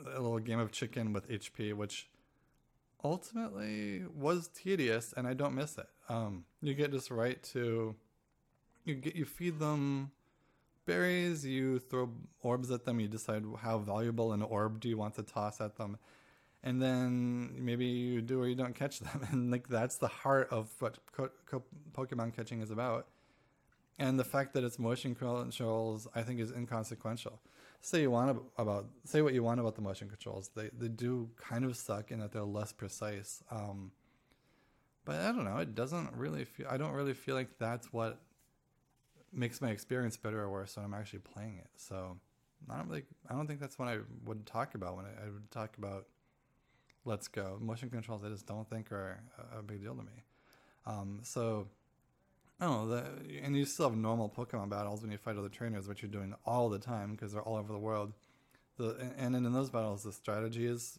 A 0.00 0.20
little 0.20 0.38
game 0.38 0.58
of 0.58 0.72
chicken 0.72 1.12
with 1.12 1.28
HP, 1.28 1.72
which 1.74 2.08
ultimately 3.02 4.04
was 4.14 4.48
tedious, 4.48 5.14
and 5.16 5.26
I 5.26 5.34
don't 5.34 5.54
miss 5.54 5.78
it. 5.78 5.86
Um, 6.08 6.44
you 6.60 6.74
get 6.74 6.92
just 6.92 7.10
right 7.10 7.42
to 7.54 7.94
you 8.84 8.94
get 8.94 9.16
you 9.16 9.24
feed 9.24 9.58
them 9.58 10.12
berries, 10.86 11.44
you 11.44 11.78
throw 11.78 12.10
orbs 12.42 12.70
at 12.70 12.84
them, 12.84 13.00
you 13.00 13.08
decide 13.08 13.44
how 13.60 13.78
valuable 13.78 14.32
an 14.32 14.42
orb 14.42 14.80
do 14.80 14.88
you 14.88 14.96
want 14.96 15.14
to 15.16 15.22
toss 15.22 15.60
at 15.60 15.76
them, 15.76 15.98
and 16.62 16.80
then 16.80 17.54
maybe 17.58 17.84
you 17.84 18.22
do 18.22 18.40
or 18.40 18.48
you 18.48 18.54
don't 18.54 18.74
catch 18.74 19.00
them, 19.00 19.26
and 19.30 19.50
like 19.50 19.68
that's 19.68 19.96
the 19.96 20.08
heart 20.08 20.48
of 20.50 20.70
what 20.78 20.98
co- 21.12 21.30
co- 21.46 21.64
Pokemon 21.92 22.34
catching 22.34 22.62
is 22.62 22.70
about. 22.70 23.08
And 23.98 24.18
the 24.18 24.24
fact 24.24 24.52
that 24.54 24.62
it's 24.62 24.78
motion 24.78 25.14
controls, 25.14 26.06
I 26.14 26.22
think, 26.22 26.38
is 26.38 26.50
inconsequential. 26.52 27.40
Say 27.80 28.02
you 28.02 28.10
want 28.10 28.38
about 28.58 28.86
say 29.04 29.22
what 29.22 29.32
you 29.32 29.42
want 29.42 29.60
about 29.60 29.74
the 29.74 29.80
motion 29.80 30.08
controls. 30.08 30.50
They 30.54 30.70
they 30.76 30.88
do 30.88 31.30
kind 31.36 31.64
of 31.64 31.76
suck 31.76 32.10
in 32.10 32.20
that 32.20 32.32
they're 32.32 32.42
less 32.42 32.72
precise. 32.72 33.42
Um, 33.50 33.92
but 35.04 35.20
I 35.20 35.26
don't 35.32 35.44
know. 35.44 35.58
It 35.58 35.74
doesn't 35.74 36.12
really 36.14 36.44
feel. 36.44 36.66
I 36.68 36.76
don't 36.76 36.92
really 36.92 37.14
feel 37.14 37.36
like 37.36 37.58
that's 37.58 37.92
what 37.92 38.20
makes 39.36 39.60
my 39.60 39.70
experience 39.70 40.16
better 40.16 40.42
or 40.42 40.50
worse 40.50 40.76
when 40.76 40.84
I'm 40.84 40.94
actually 40.94 41.20
playing 41.20 41.58
it. 41.58 41.68
So 41.76 42.16
I 42.70 42.76
don't 42.76 42.88
really, 42.88 43.04
I 43.28 43.34
don't 43.34 43.46
think 43.46 43.60
that's 43.60 43.78
what 43.78 43.88
I 43.88 43.98
would 44.24 44.46
talk 44.46 44.74
about 44.74 44.96
when 44.96 45.04
I, 45.04 45.26
I 45.26 45.30
would 45.30 45.50
talk 45.50 45.76
about 45.78 46.06
Let's 47.04 47.28
Go. 47.28 47.58
Motion 47.60 47.90
controls, 47.90 48.24
I 48.24 48.28
just 48.28 48.46
don't 48.46 48.68
think 48.68 48.90
are 48.90 49.20
a, 49.56 49.62
big 49.62 49.82
deal 49.82 49.94
to 49.94 50.02
me. 50.02 50.24
Um, 50.86 51.20
so 51.22 51.68
Oh, 52.58 52.86
the, 52.86 53.04
and 53.42 53.54
you 53.54 53.66
still 53.66 53.90
have 53.90 53.98
normal 53.98 54.30
Pokemon 54.30 54.70
battles 54.70 55.02
when 55.02 55.10
you 55.10 55.18
fight 55.18 55.36
other 55.36 55.50
trainers, 55.50 55.86
which 55.86 56.00
you're 56.00 56.10
doing 56.10 56.34
all 56.46 56.70
the 56.70 56.78
time 56.78 57.12
because 57.12 57.32
they're 57.32 57.42
all 57.42 57.56
over 57.56 57.70
the 57.70 57.78
world. 57.78 58.14
The 58.78 58.96
and, 59.18 59.36
and 59.36 59.46
in 59.46 59.52
those 59.52 59.68
battles, 59.68 60.04
the 60.04 60.12
strategy 60.12 60.66
is 60.66 60.98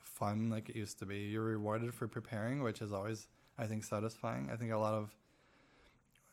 fun 0.00 0.50
like 0.50 0.68
it 0.68 0.76
used 0.76 1.00
to 1.00 1.06
be. 1.06 1.18
You're 1.18 1.42
rewarded 1.42 1.94
for 1.94 2.06
preparing, 2.06 2.62
which 2.62 2.80
is 2.80 2.92
always, 2.92 3.26
I 3.58 3.66
think, 3.66 3.82
satisfying. 3.82 4.50
I 4.52 4.56
think 4.56 4.70
a 4.70 4.78
lot 4.78 4.94
of 4.94 5.10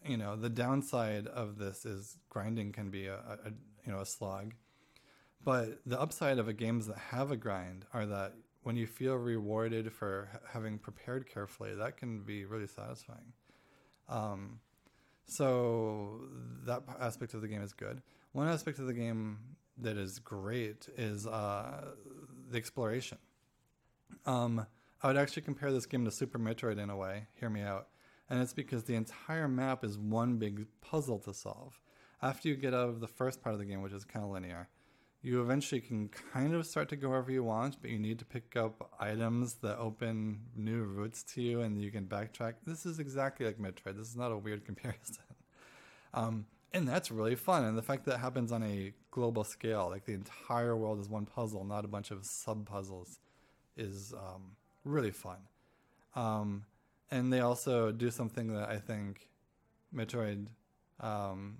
you 0.05 0.17
know 0.17 0.35
the 0.35 0.49
downside 0.49 1.27
of 1.27 1.57
this 1.57 1.85
is 1.85 2.17
grinding 2.29 2.71
can 2.71 2.89
be 2.89 3.07
a, 3.07 3.15
a, 3.15 3.49
you 3.85 3.91
know 3.91 3.99
a 3.99 4.05
slog. 4.05 4.53
But 5.43 5.79
the 5.85 5.99
upside 5.99 6.37
of 6.37 6.47
a 6.47 6.53
games 6.53 6.87
that 6.87 6.97
have 6.97 7.31
a 7.31 7.37
grind 7.37 7.85
are 7.93 8.05
that 8.05 8.33
when 8.63 8.75
you 8.75 8.85
feel 8.85 9.15
rewarded 9.15 9.91
for 9.91 10.29
having 10.51 10.77
prepared 10.77 11.27
carefully 11.27 11.73
that 11.75 11.97
can 11.97 12.21
be 12.21 12.45
really 12.45 12.67
satisfying. 12.67 13.33
Um, 14.07 14.59
so 15.25 16.21
that 16.65 16.83
aspect 16.99 17.33
of 17.33 17.41
the 17.41 17.47
game 17.47 17.61
is 17.63 17.73
good. 17.73 18.01
One 18.33 18.47
aspect 18.47 18.79
of 18.79 18.85
the 18.85 18.93
game 18.93 19.39
that 19.77 19.97
is 19.97 20.19
great 20.19 20.87
is 20.97 21.25
uh, 21.25 21.91
the 22.49 22.57
exploration. 22.57 23.17
Um, 24.25 24.65
i 25.01 25.07
would 25.07 25.17
actually 25.17 25.41
compare 25.41 25.71
this 25.71 25.85
game 25.85 26.05
to 26.05 26.11
super 26.11 26.37
metroid 26.37 26.77
in 26.77 26.89
a 26.89 26.95
way. 26.95 27.27
Hear 27.39 27.49
me 27.49 27.61
out 27.61 27.87
and 28.31 28.41
it's 28.41 28.53
because 28.53 28.85
the 28.85 28.95
entire 28.95 29.49
map 29.49 29.83
is 29.83 29.97
one 29.97 30.37
big 30.37 30.65
puzzle 30.79 31.19
to 31.19 31.33
solve. 31.33 31.77
After 32.21 32.47
you 32.47 32.55
get 32.55 32.73
out 32.73 32.87
of 32.87 33.01
the 33.01 33.07
first 33.07 33.43
part 33.43 33.53
of 33.53 33.59
the 33.59 33.65
game, 33.65 33.81
which 33.81 33.91
is 33.91 34.05
kind 34.05 34.23
of 34.23 34.31
linear, 34.31 34.69
you 35.21 35.41
eventually 35.41 35.81
can 35.81 36.09
kind 36.31 36.55
of 36.55 36.65
start 36.65 36.87
to 36.89 36.95
go 36.95 37.09
wherever 37.09 37.29
you 37.29 37.43
want, 37.43 37.81
but 37.81 37.91
you 37.91 37.99
need 37.99 38.19
to 38.19 38.25
pick 38.25 38.55
up 38.55 38.93
items 39.01 39.55
that 39.55 39.77
open 39.77 40.39
new 40.55 40.81
routes 40.81 41.23
to 41.23 41.41
you 41.41 41.59
and 41.59 41.81
you 41.81 41.91
can 41.91 42.05
backtrack. 42.05 42.53
This 42.65 42.85
is 42.85 42.99
exactly 42.99 43.45
like 43.45 43.59
Metroid. 43.59 43.97
This 43.97 44.07
is 44.07 44.15
not 44.15 44.31
a 44.31 44.37
weird 44.37 44.63
comparison. 44.71 45.25
um, 46.13 46.45
and 46.73 46.87
that's 46.87 47.11
really 47.11 47.35
fun. 47.35 47.65
And 47.65 47.77
the 47.77 47.81
fact 47.81 48.05
that 48.05 48.13
it 48.13 48.19
happens 48.19 48.53
on 48.53 48.63
a 48.63 48.93
global 49.11 49.43
scale, 49.43 49.89
like 49.91 50.05
the 50.05 50.13
entire 50.13 50.77
world 50.77 51.01
is 51.01 51.09
one 51.09 51.25
puzzle, 51.25 51.65
not 51.65 51.83
a 51.83 51.89
bunch 51.89 52.11
of 52.11 52.25
sub 52.25 52.65
puzzles, 52.65 53.19
is 53.75 54.13
um, 54.13 54.55
really 54.85 55.11
fun. 55.11 55.39
Um, 56.15 56.63
and 57.11 57.31
they 57.31 57.41
also 57.41 57.91
do 57.91 58.09
something 58.09 58.53
that 58.53 58.69
I 58.69 58.77
think 58.77 59.27
Metroid 59.93 60.47
um, 60.99 61.57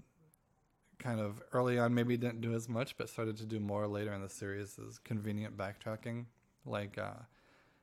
kind 0.97 1.19
of 1.19 1.41
early 1.51 1.77
on 1.77 1.93
maybe 1.93 2.15
didn't 2.15 2.41
do 2.41 2.53
as 2.53 2.69
much, 2.69 2.97
but 2.97 3.09
started 3.09 3.35
to 3.37 3.45
do 3.45 3.59
more 3.59 3.87
later 3.87 4.13
in 4.13 4.21
the 4.21 4.29
series 4.29 4.79
is 4.79 4.99
convenient 4.99 5.57
backtracking. 5.57 6.25
Like 6.65 6.97
uh, 6.97 7.23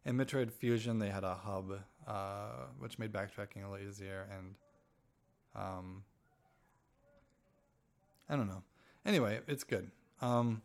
in 0.06 0.16
Metroid 0.16 0.50
Fusion, 0.50 0.98
they 0.98 1.10
had 1.10 1.24
a 1.24 1.34
hub 1.34 1.80
uh, 2.06 2.66
which 2.78 2.98
made 2.98 3.12
backtracking 3.12 3.66
a 3.66 3.68
lot 3.68 3.80
easier, 3.86 4.26
and 4.36 4.54
um, 5.54 6.04
I 8.28 8.36
don't 8.36 8.46
know. 8.46 8.62
Anyway, 9.04 9.40
it's 9.46 9.64
good. 9.64 9.90
Um, 10.22 10.62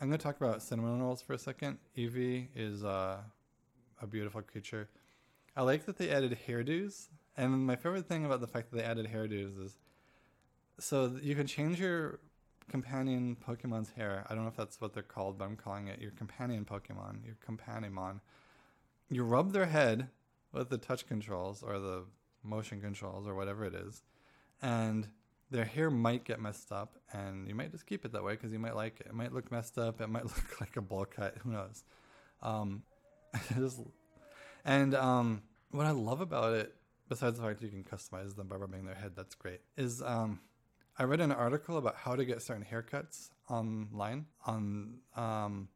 I'm 0.00 0.08
going 0.08 0.18
to 0.18 0.22
talk 0.22 0.36
about 0.40 0.62
cinnamon 0.62 1.00
rolls 1.00 1.22
for 1.22 1.32
a 1.32 1.38
second. 1.38 1.78
Eevee 1.96 2.48
is 2.54 2.84
uh, 2.84 3.18
a 4.02 4.06
beautiful 4.06 4.42
creature. 4.42 4.88
I 5.56 5.62
like 5.62 5.86
that 5.86 5.98
they 5.98 6.10
added 6.10 6.36
hairdos, 6.46 7.08
and 7.36 7.66
my 7.66 7.76
favorite 7.76 8.08
thing 8.08 8.24
about 8.24 8.40
the 8.40 8.46
fact 8.46 8.70
that 8.70 8.78
they 8.78 8.82
added 8.82 9.06
hairdos 9.06 9.64
is 9.64 9.78
so 10.80 11.16
you 11.22 11.34
can 11.34 11.46
change 11.46 11.80
your 11.80 12.18
companion 12.68 13.36
Pokemon's 13.46 13.90
hair. 13.90 14.24
I 14.28 14.34
don't 14.34 14.44
know 14.44 14.50
if 14.50 14.56
that's 14.56 14.80
what 14.80 14.94
they're 14.94 15.02
called, 15.02 15.38
but 15.38 15.44
I'm 15.44 15.56
calling 15.56 15.88
it 15.88 16.00
your 16.00 16.10
companion 16.12 16.64
Pokemon, 16.64 17.24
your 17.24 17.36
companionmon. 17.46 18.20
You 19.10 19.22
rub 19.22 19.52
their 19.52 19.66
head 19.66 20.08
with 20.52 20.70
the 20.70 20.78
touch 20.78 21.06
controls 21.06 21.62
or 21.62 21.78
the 21.78 22.04
motion 22.42 22.80
controls 22.80 23.26
or 23.28 23.34
whatever 23.34 23.64
it 23.64 23.74
is, 23.74 24.02
and 24.62 25.08
their 25.50 25.64
hair 25.64 25.90
might 25.90 26.24
get 26.24 26.40
messed 26.40 26.72
up, 26.72 26.96
and 27.12 27.46
you 27.46 27.54
might 27.54 27.70
just 27.70 27.86
keep 27.86 28.04
it 28.04 28.12
that 28.12 28.24
way 28.24 28.32
because 28.32 28.52
you 28.52 28.58
might 28.58 28.74
like 28.74 29.00
it. 29.00 29.06
It 29.06 29.14
might 29.14 29.32
look 29.32 29.52
messed 29.52 29.78
up. 29.78 30.00
It 30.00 30.08
might 30.08 30.24
look 30.24 30.60
like 30.60 30.76
a 30.76 30.82
bowl 30.82 31.04
cut. 31.04 31.36
Who 31.44 31.52
knows? 31.52 31.84
Um, 32.42 32.82
just 33.56 33.80
and 34.64 34.94
um, 34.94 35.42
what 35.70 35.86
I 35.86 35.90
love 35.90 36.20
about 36.20 36.54
it, 36.54 36.74
besides 37.08 37.38
the 37.38 37.44
fact 37.44 37.60
that 37.60 37.66
you 37.66 37.72
can 37.72 37.84
customize 37.84 38.36
them 38.36 38.48
by 38.48 38.56
rubbing 38.56 38.84
their 38.84 38.94
head, 38.94 39.12
that's 39.16 39.34
great, 39.34 39.60
is 39.76 40.02
um, 40.02 40.40
I 40.98 41.04
read 41.04 41.20
an 41.20 41.32
article 41.32 41.76
about 41.76 41.96
how 41.96 42.14
to 42.14 42.24
get 42.24 42.40
certain 42.40 42.64
haircuts 42.70 43.30
online 43.48 44.26
on 44.46 44.98
um, 45.16 45.68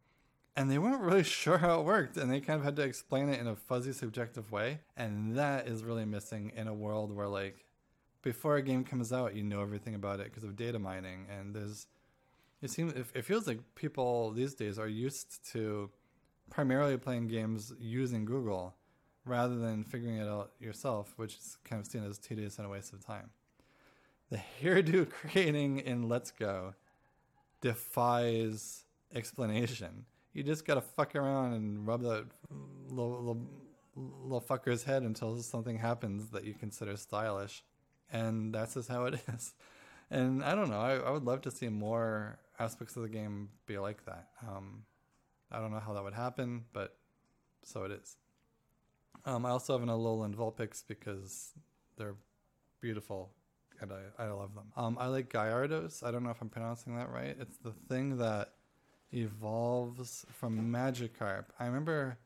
and 0.59 0.71
they 0.71 0.79
weren't 0.79 1.03
really 1.03 1.23
sure 1.25 1.59
how 1.59 1.81
it 1.81 1.85
worked 1.85 2.17
and 2.17 2.31
they 2.31 2.41
kind 2.41 2.59
of 2.59 2.65
had 2.65 2.77
to 2.77 2.83
explain 2.83 3.29
it 3.29 3.41
in 3.41 3.47
a 3.47 3.57
fuzzy 3.57 3.93
subjective 3.93 4.51
way 4.51 4.81
and 4.97 5.37
that 5.37 5.67
is 5.69 5.85
really 5.85 6.05
missing 6.05 6.53
in 6.57 6.69
a 6.69 6.75
world 6.75 7.15
where 7.15 7.29
like 7.29 7.65
before 8.23 8.57
a 8.57 8.63
game 8.63 8.85
comes 8.85 9.13
out 9.13 9.35
you 9.35 9.43
know 9.43 9.63
everything 9.63 9.95
about 9.95 10.21
it 10.21 10.25
because 10.25 10.45
of 10.45 10.57
data 10.57 10.79
mining 10.79 11.27
and 11.31 11.55
there's 11.55 11.87
it 12.61 12.71
seems 12.71 12.93
it 12.93 13.25
feels 13.25 13.47
like 13.47 13.61
people 13.77 14.33
these 14.33 14.55
days 14.55 14.79
are 14.79 14.89
used 14.89 15.49
to 15.53 15.91
primarily 16.51 16.97
playing 16.97 17.29
games 17.29 17.73
using 17.79 18.25
google 18.25 18.75
rather 19.29 19.57
than 19.57 19.85
figuring 19.85 20.17
it 20.17 20.29
out 20.29 20.53
yourself, 20.59 21.13
which 21.17 21.35
is 21.35 21.59
kind 21.65 21.81
of 21.81 21.87
seen 21.87 22.05
as 22.05 22.19
tedious 22.19 22.59
and 22.59 22.67
a 22.67 22.71
waste 22.71 22.93
of 22.93 23.05
time. 23.05 23.31
The 24.31 24.41
hairdo 24.61 25.09
creating 25.11 25.79
in 25.81 26.09
Let's 26.09 26.31
Go 26.31 26.75
defies 27.61 28.85
explanation. 29.15 30.05
You 30.33 30.43
just 30.43 30.67
gotta 30.67 30.81
fuck 30.81 31.17
around 31.17 31.55
and 31.55 31.87
rub 31.87 32.03
that 32.03 32.27
little, 32.89 33.19
little, 33.19 33.47
little 33.97 34.41
fucker's 34.41 34.85
head 34.85 35.03
until 35.03 35.41
something 35.43 35.79
happens 35.79 36.31
that 36.31 36.45
you 36.45 36.55
consider 36.55 36.97
stylish. 36.97 37.65
And 38.13 38.55
that's 38.55 38.75
just 38.75 38.89
how 38.89 39.05
it 39.05 39.15
is. 39.35 39.55
And 40.11 40.43
I 40.43 40.55
don't 40.55 40.71
know, 40.71 40.81
I, 40.81 40.97
I 40.97 41.11
would 41.11 41.25
love 41.25 41.43
to 41.43 41.51
see 41.51 41.69
more 41.69 42.39
aspects 42.59 42.97
of 42.97 43.03
the 43.03 43.09
game 43.09 43.51
be 43.67 43.79
like 43.79 44.05
that. 44.07 44.29
Um, 44.47 44.85
I 45.51 45.59
don't 45.61 45.71
know 45.71 45.81
how 45.81 45.95
that 45.95 46.05
would 46.05 46.15
happen, 46.15 46.65
but 46.73 46.97
so 47.65 47.85
it 47.85 47.93
is. 47.93 48.17
Um, 49.25 49.45
I 49.45 49.51
also 49.51 49.75
have 49.75 49.83
an 49.83 49.89
Alolan 49.89 50.35
Vulpix 50.35 50.83
because 50.87 51.53
they're 51.97 52.17
beautiful 52.81 53.31
and 53.81 53.93
I, 53.93 54.25
I 54.25 54.29
love 54.29 54.55
them. 54.55 54.73
Um, 54.77 54.97
I 54.99 55.07
like 55.07 55.31
Gyarados. 55.31 56.03
I 56.03 56.11
don't 56.11 56.23
know 56.23 56.31
if 56.31 56.41
I'm 56.41 56.49
pronouncing 56.49 56.97
that 56.97 57.11
right. 57.11 57.37
It's 57.39 57.57
the 57.59 57.73
thing 57.89 58.19
that 58.19 58.53
evolves 59.13 60.27
from 60.33 60.73
Magikarp. 60.73 61.47
I 61.59 61.67
remember 61.67 62.19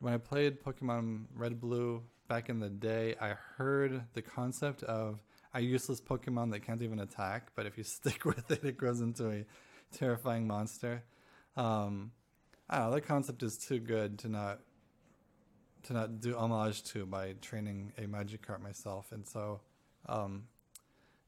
when 0.00 0.14
I 0.14 0.18
played 0.18 0.62
Pokemon 0.62 1.24
Red 1.34 1.60
Blue 1.60 2.02
back 2.28 2.48
in 2.48 2.60
the 2.60 2.68
day, 2.68 3.14
I 3.20 3.34
heard 3.56 4.04
the 4.14 4.22
concept 4.22 4.82
of 4.84 5.20
a 5.52 5.60
useless 5.60 6.00
Pokemon 6.00 6.52
that 6.52 6.60
can't 6.60 6.82
even 6.82 7.00
attack, 7.00 7.50
but 7.54 7.66
if 7.66 7.76
you 7.76 7.84
stick 7.84 8.24
with 8.24 8.50
it, 8.50 8.64
it 8.64 8.76
grows 8.76 9.00
into 9.00 9.30
a 9.30 9.44
terrifying 9.92 10.46
monster. 10.46 11.02
Um, 11.56 12.12
I 12.68 12.78
don't 12.78 12.86
know, 12.86 12.94
that 12.94 13.00
concept 13.02 13.42
is 13.42 13.58
too 13.58 13.80
good 13.80 14.18
to 14.20 14.28
not 14.28 14.60
to 15.84 15.92
not 15.92 16.20
do 16.20 16.36
homage 16.36 16.82
to 16.84 17.06
by 17.06 17.34
training 17.40 17.92
a 17.98 18.06
magic 18.06 18.46
Magikarp 18.46 18.62
myself, 18.62 19.12
and 19.12 19.26
so 19.26 19.60
um, 20.06 20.44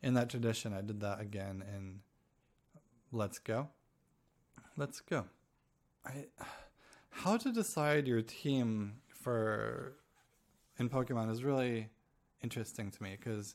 in 0.02 0.14
that 0.14 0.30
tradition, 0.30 0.72
I 0.72 0.80
did 0.80 1.00
that 1.00 1.20
again 1.20 1.64
in 1.74 2.00
Let's 3.12 3.38
Go. 3.38 3.68
Let's 4.76 5.00
go. 5.00 5.26
I 6.04 6.26
how 7.10 7.36
to 7.36 7.52
decide 7.52 8.08
your 8.08 8.22
team 8.22 8.94
for 9.08 9.92
in 10.78 10.88
Pokemon 10.88 11.30
is 11.30 11.44
really 11.44 11.90
interesting 12.42 12.90
to 12.90 13.02
me 13.02 13.16
because 13.18 13.54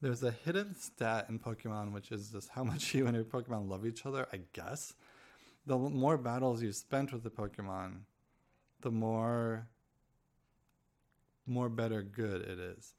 there's 0.00 0.22
a 0.22 0.30
hidden 0.30 0.74
stat 0.74 1.26
in 1.28 1.38
Pokemon 1.38 1.92
which 1.92 2.12
is 2.12 2.30
just 2.30 2.48
how 2.50 2.64
much 2.72 2.94
you 2.94 3.06
and 3.06 3.14
your 3.14 3.24
Pokemon 3.24 3.68
love 3.68 3.84
each 3.84 4.06
other, 4.06 4.26
I 4.32 4.40
guess. 4.52 4.94
The 5.66 5.76
more 5.76 6.16
battles 6.16 6.62
you 6.62 6.72
spent 6.72 7.12
with 7.12 7.22
the 7.22 7.30
Pokemon, 7.30 8.00
the 8.80 8.90
more 8.90 9.68
more 11.46 11.68
better 11.68 12.02
good 12.02 12.42
it 12.42 12.58
is. 12.58 12.94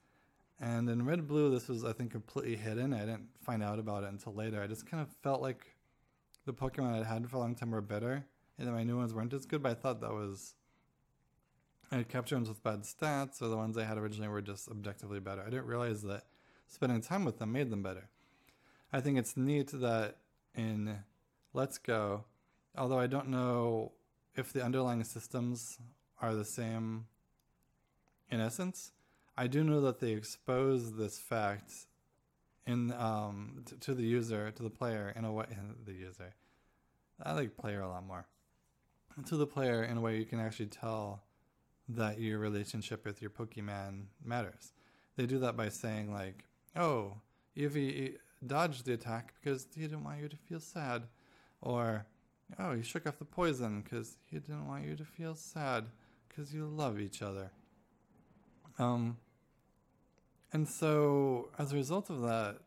And 0.60 0.90
in 0.90 1.06
Red 1.06 1.28
Blue, 1.28 1.52
this 1.52 1.68
was, 1.68 1.84
I 1.84 1.94
think, 1.94 2.12
completely 2.12 2.56
hidden. 2.56 2.94
I 2.94 3.00
didn't 3.00 3.28
find 3.42 3.64
out 3.64 3.80
about 3.80 4.04
it 4.04 4.10
until 4.10 4.34
later. 4.34 4.62
I 4.62 4.68
just 4.68 4.86
kind 4.86 5.02
of 5.02 5.10
felt 5.22 5.42
like 5.42 5.76
the 6.46 6.54
Pokemon 6.54 7.00
I'd 7.00 7.06
had 7.06 7.30
for 7.30 7.38
a 7.38 7.40
long 7.40 7.56
time 7.56 7.72
were 7.72 7.82
better, 7.82 8.26
and 8.58 8.68
then 8.68 8.74
my 8.74 8.84
new 8.84 8.98
ones 8.98 9.14
weren't 9.14 9.34
as 9.34 9.46
good, 9.46 9.64
but 9.64 9.72
I 9.72 9.76
thought 9.76 10.02
that 10.02 10.12
was. 10.12 10.56
I 11.92 11.98
had 11.98 12.10
captured 12.10 12.36
ones 12.38 12.50
with 12.50 12.64
bad 12.64 12.84
stats, 12.84 13.42
or 13.42 13.50
the 13.50 13.58
ones 13.58 13.78
I 13.78 13.84
had 13.84 13.98
originally 13.98 14.30
were 14.30 14.42
just 14.42 14.70
objectively 14.70 15.20
better. 15.20 15.42
I 15.42 15.50
didn't 15.50 15.68
realize 15.68 16.02
that 16.04 16.24
spending 16.68 17.02
time 17.02 17.24
with 17.24 17.40
them 17.40 17.52
made 17.52 17.70
them 17.70 17.84
better. 17.84 18.10
I 18.92 19.02
think 19.02 19.18
it's 19.18 19.38
neat 19.38 19.70
that 19.74 20.18
in 20.56 21.00
Let's 21.54 21.78
Go, 21.78 22.26
although 22.78 23.00
I 23.00 23.08
don't 23.08 23.30
know 23.30 23.92
if 24.36 24.54
the 24.54 24.64
underlying 24.64 25.04
systems 25.04 25.78
are 26.22 26.34
the 26.34 26.46
same 26.46 27.06
in 28.30 28.40
essence, 28.40 28.92
I 29.38 29.48
do 29.48 29.64
know 29.64 29.82
that 29.82 30.00
they 30.00 30.12
expose 30.12 30.94
this 30.94 31.18
fact 31.18 31.72
in 32.66 32.92
um, 32.94 33.64
t- 33.66 33.76
to 33.78 33.94
the 33.94 34.04
user, 34.04 34.52
to 34.52 34.64
the 34.64 34.70
player 34.70 35.14
in 35.16 35.26
a 35.26 35.32
way. 35.32 35.46
The 35.86 35.94
user, 35.94 36.34
I 37.22 37.34
like 37.34 37.58
player 37.58 37.82
a 37.82 37.90
lot 37.90 38.06
more. 38.06 38.26
To 39.26 39.36
the 39.36 39.48
player 39.48 39.84
in 39.84 39.98
a 39.98 40.02
way 40.02 40.18
you 40.18 40.26
can 40.26 40.40
actually 40.40 40.68
tell 40.68 41.24
that 41.90 42.20
your 42.20 42.40
relationship 42.40 43.06
with 43.06 43.22
your 43.22 43.32
Pokemon 43.32 44.06
matters. 44.24 44.72
They 45.16 45.26
do 45.26 45.40
that 45.40 45.58
by 45.58 45.70
saying 45.70 46.14
like, 46.14 46.46
"Oh, 46.76 47.18
Eevee 47.58 48.18
dodged 48.46 48.86
the 48.86 48.94
attack 48.94 49.34
because 49.42 49.68
he 49.76 49.82
didn't 49.82 50.04
want 50.04 50.22
you 50.22 50.30
to 50.30 50.38
feel 50.38 50.60
sad," 50.60 51.04
or 51.62 52.06
"Oh, 52.58 52.74
he 52.74 52.84
shook 52.84 53.06
off 53.08 53.20
the 53.20 53.26
poison 53.26 53.82
because 53.82 54.18
he 54.30 54.40
didn't 54.40 54.68
want 54.68 54.86
you 54.86 54.96
to 54.96 55.06
feel 55.06 55.36
sad 55.36 55.86
because 56.28 56.54
you 56.54 56.66
love 56.66 57.00
each 57.00 57.22
other." 57.22 57.52
Um, 58.80 59.18
and 60.52 60.68
so, 60.68 61.50
as 61.58 61.74
a 61.74 61.76
result 61.76 62.10
of 62.10 62.22
that, 62.22 62.58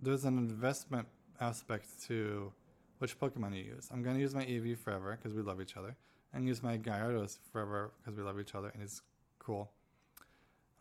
there's 0.00 0.24
an 0.24 0.38
investment 0.38 1.06
aspect 1.40 1.86
to 2.06 2.52
which 2.98 3.18
Pokemon 3.18 3.56
you 3.56 3.64
use. 3.64 3.88
I'm 3.92 4.02
going 4.02 4.16
to 4.16 4.20
use 4.20 4.34
my 4.34 4.44
Eevee 4.44 4.76
forever 4.76 5.18
because 5.20 5.34
we 5.34 5.42
love 5.42 5.60
each 5.60 5.76
other, 5.76 5.96
and 6.32 6.46
use 6.46 6.62
my 6.62 6.76
Gyarados 6.76 7.38
forever 7.52 7.92
because 7.98 8.18
we 8.18 8.22
love 8.22 8.38
each 8.38 8.54
other, 8.54 8.70
and 8.74 8.82
it's 8.82 9.02
cool. 9.38 9.70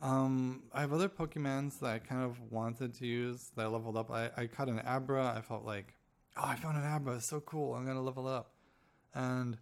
Um, 0.01 0.63
I 0.73 0.81
have 0.81 0.93
other 0.93 1.09
Pokemons 1.09 1.79
that 1.79 1.89
I 1.89 1.99
kind 1.99 2.23
of 2.23 2.39
wanted 2.51 2.93
to 2.95 3.07
use 3.07 3.51
that 3.55 3.63
I 3.63 3.67
leveled 3.67 3.97
up. 3.97 4.11
I, 4.11 4.31
I 4.37 4.47
caught 4.47 4.69
an 4.69 4.79
Abra. 4.79 5.33
I 5.35 5.41
felt 5.41 5.65
like, 5.65 5.93
oh, 6.37 6.43
I 6.45 6.55
found 6.55 6.77
an 6.77 6.85
Abra. 6.85 7.15
It's 7.15 7.25
so 7.25 7.41
cool. 7.41 7.73
I'm 7.73 7.83
going 7.83 7.97
to 7.97 8.01
level 8.01 8.27
it 8.29 8.33
up. 8.33 8.53
And 9.13 9.57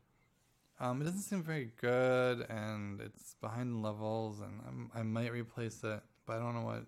um, 0.79 1.01
it 1.01 1.05
doesn't 1.05 1.21
seem 1.21 1.41
very 1.41 1.71
good, 1.81 2.45
and 2.49 3.01
it's 3.01 3.35
behind 3.41 3.81
levels, 3.81 4.39
and 4.41 4.61
I'm, 4.67 4.91
i 4.93 5.01
might 5.01 5.31
replace 5.31 5.83
it, 5.83 6.01
but 6.25 6.33
I 6.33 6.39
don't 6.39 6.53
know 6.53 6.65
what. 6.65 6.85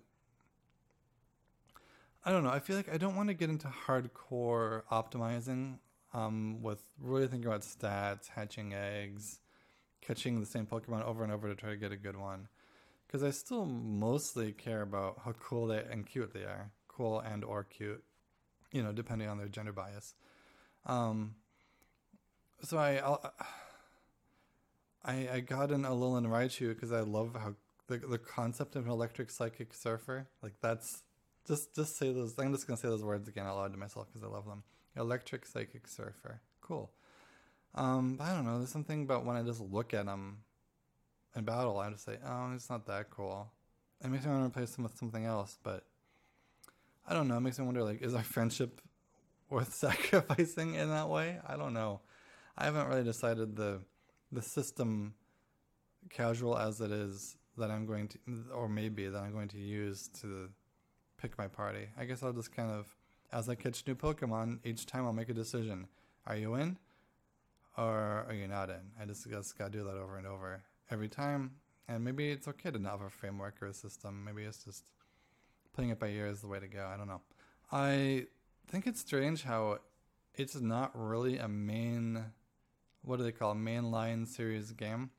I 2.24 2.30
don't 2.30 2.44
know. 2.44 2.50
I 2.50 2.60
feel 2.60 2.76
like 2.76 2.92
I 2.92 2.98
don't 2.98 3.16
want 3.16 3.28
to 3.28 3.34
get 3.34 3.50
into 3.50 3.66
hardcore 3.66 4.82
optimizing 4.92 5.78
um, 6.14 6.62
with 6.62 6.80
really 7.00 7.26
thinking 7.26 7.46
about 7.46 7.62
stats, 7.62 8.28
hatching 8.28 8.74
eggs, 8.74 9.40
catching 10.00 10.38
the 10.38 10.46
same 10.46 10.66
Pokemon 10.66 11.04
over 11.04 11.24
and 11.24 11.32
over 11.32 11.48
to 11.48 11.54
try 11.54 11.70
to 11.70 11.76
get 11.76 11.90
a 11.90 11.96
good 11.96 12.16
one. 12.16 12.46
Because 13.06 13.24
I 13.24 13.30
still 13.30 13.64
mostly 13.64 14.52
care 14.52 14.82
about 14.82 15.22
how 15.24 15.32
cool 15.32 15.66
they 15.66 15.82
and 15.90 16.06
cute 16.06 16.32
they 16.32 16.44
are, 16.44 16.70
cool 16.86 17.18
and 17.18 17.42
or 17.42 17.64
cute, 17.64 18.04
you 18.70 18.84
know, 18.84 18.92
depending 18.92 19.28
on 19.28 19.38
their 19.38 19.48
gender 19.48 19.72
bias. 19.72 20.14
Um, 20.86 21.34
so 22.62 22.78
I, 22.78 22.96
I'll, 22.98 23.32
I, 25.04 25.28
I 25.32 25.40
got 25.40 25.70
an 25.70 25.82
Alolan 25.82 26.26
Raichu 26.26 26.68
because 26.68 26.92
I 26.92 27.00
love 27.00 27.34
how 27.34 27.54
the 27.86 27.98
the 27.98 28.18
concept 28.18 28.76
of 28.76 28.84
an 28.86 28.90
electric 28.90 29.30
psychic 29.30 29.74
surfer 29.74 30.28
like 30.42 30.54
that's 30.60 31.02
just 31.46 31.74
just 31.74 31.96
say 31.96 32.12
those. 32.12 32.34
I'm 32.38 32.52
just 32.52 32.66
gonna 32.66 32.76
say 32.76 32.88
those 32.88 33.02
words 33.02 33.28
again 33.28 33.46
out 33.46 33.56
loud 33.56 33.72
to 33.72 33.78
myself 33.78 34.06
because 34.08 34.22
I 34.22 34.30
love 34.30 34.46
them. 34.46 34.62
Electric 34.96 35.46
psychic 35.46 35.88
surfer, 35.88 36.40
cool. 36.60 36.90
Um, 37.74 38.18
I 38.20 38.34
don't 38.34 38.44
know. 38.44 38.58
There's 38.58 38.70
something 38.70 39.02
about 39.02 39.24
when 39.24 39.36
I 39.36 39.42
just 39.42 39.60
look 39.60 39.94
at 39.94 40.06
them 40.06 40.38
in 41.36 41.44
battle, 41.44 41.78
I 41.78 41.90
just 41.90 42.04
say, 42.04 42.18
oh, 42.26 42.52
it's 42.54 42.70
not 42.70 42.86
that 42.86 43.10
cool. 43.10 43.52
It 44.02 44.08
makes 44.08 44.24
me 44.24 44.32
want 44.32 44.42
to 44.42 44.46
replace 44.48 44.74
them 44.74 44.84
with 44.84 44.98
something 44.98 45.24
else, 45.24 45.58
but 45.62 45.84
I 47.06 47.14
don't 47.14 47.28
know. 47.28 47.36
It 47.36 47.40
makes 47.40 47.58
me 47.58 47.64
wonder, 47.64 47.84
like, 47.84 48.02
is 48.02 48.14
our 48.14 48.22
friendship 48.22 48.80
worth 49.48 49.74
sacrificing 49.74 50.74
in 50.74 50.88
that 50.90 51.08
way? 51.08 51.38
I 51.46 51.56
don't 51.56 51.74
know. 51.74 52.00
I 52.56 52.64
haven't 52.64 52.88
really 52.88 53.04
decided 53.04 53.56
the 53.56 53.80
the 54.32 54.42
system, 54.42 55.14
casual 56.08 56.56
as 56.56 56.80
it 56.80 56.90
is, 56.90 57.36
that 57.58 57.70
I'm 57.70 57.86
going 57.86 58.08
to, 58.08 58.18
or 58.54 58.68
maybe 58.68 59.06
that 59.08 59.18
I'm 59.18 59.32
going 59.32 59.48
to 59.48 59.58
use 59.58 60.08
to 60.20 60.48
pick 61.20 61.36
my 61.36 61.48
party. 61.48 61.88
I 61.98 62.04
guess 62.04 62.22
I'll 62.22 62.32
just 62.32 62.54
kind 62.54 62.70
of, 62.70 62.94
as 63.32 63.48
I 63.48 63.54
catch 63.54 63.86
new 63.86 63.94
Pokemon, 63.94 64.60
each 64.64 64.86
time 64.86 65.04
I'll 65.04 65.12
make 65.12 65.28
a 65.28 65.34
decision. 65.34 65.88
Are 66.26 66.36
you 66.36 66.54
in? 66.54 66.78
Or 67.76 68.24
are 68.28 68.34
you 68.34 68.48
not 68.48 68.70
in? 68.70 68.92
I 69.00 69.04
just, 69.04 69.28
just 69.28 69.58
gotta 69.58 69.70
do 69.70 69.84
that 69.84 69.96
over 69.96 70.16
and 70.16 70.26
over 70.26 70.62
every 70.90 71.08
time. 71.08 71.52
And 71.88 72.04
maybe 72.04 72.30
it's 72.30 72.48
okay 72.48 72.70
to 72.70 72.78
not 72.78 72.92
have 72.92 73.02
a 73.02 73.10
framework 73.10 73.60
or 73.60 73.66
a 73.66 73.74
system. 73.74 74.24
Maybe 74.24 74.44
it's 74.44 74.64
just 74.64 74.84
playing 75.72 75.90
it 75.90 75.98
by 75.98 76.08
ear 76.08 76.26
is 76.26 76.40
the 76.40 76.48
way 76.48 76.60
to 76.60 76.68
go. 76.68 76.88
I 76.92 76.96
don't 76.96 77.08
know. 77.08 77.20
I 77.72 78.26
think 78.68 78.86
it's 78.86 79.00
strange 79.00 79.42
how 79.42 79.78
it's 80.34 80.60
not 80.60 80.92
really 80.94 81.38
a 81.38 81.48
main 81.48 82.24
what 83.02 83.16
do 83.18 83.24
they 83.24 83.32
call 83.32 83.54
mainline 83.54 84.26
series 84.26 84.72
game. 84.72 85.10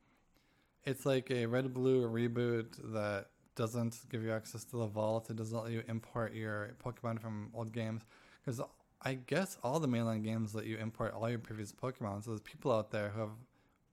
It's 0.84 1.06
like 1.06 1.30
a 1.30 1.46
Red 1.46 1.72
Blue 1.72 2.08
reboot 2.08 2.76
that 2.92 3.26
doesn't 3.54 3.98
give 4.10 4.22
you 4.22 4.32
access 4.32 4.64
to 4.64 4.76
the 4.76 4.86
vault. 4.86 5.30
It 5.30 5.36
doesn't 5.36 5.56
let 5.56 5.72
you 5.72 5.82
import 5.88 6.34
your 6.34 6.74
Pokemon 6.84 7.20
from 7.20 7.50
old 7.54 7.72
games 7.72 8.02
because 8.44 8.60
I 9.02 9.14
guess 9.14 9.58
all 9.62 9.80
the 9.80 9.88
mainline 9.88 10.22
games 10.24 10.54
let 10.54 10.66
you 10.66 10.76
import 10.78 11.14
all 11.14 11.28
your 11.28 11.38
previous 11.38 11.72
Pokemon. 11.72 12.24
So 12.24 12.30
there's 12.30 12.40
people 12.40 12.72
out 12.72 12.90
there 12.90 13.10
who 13.10 13.20
have 13.20 13.36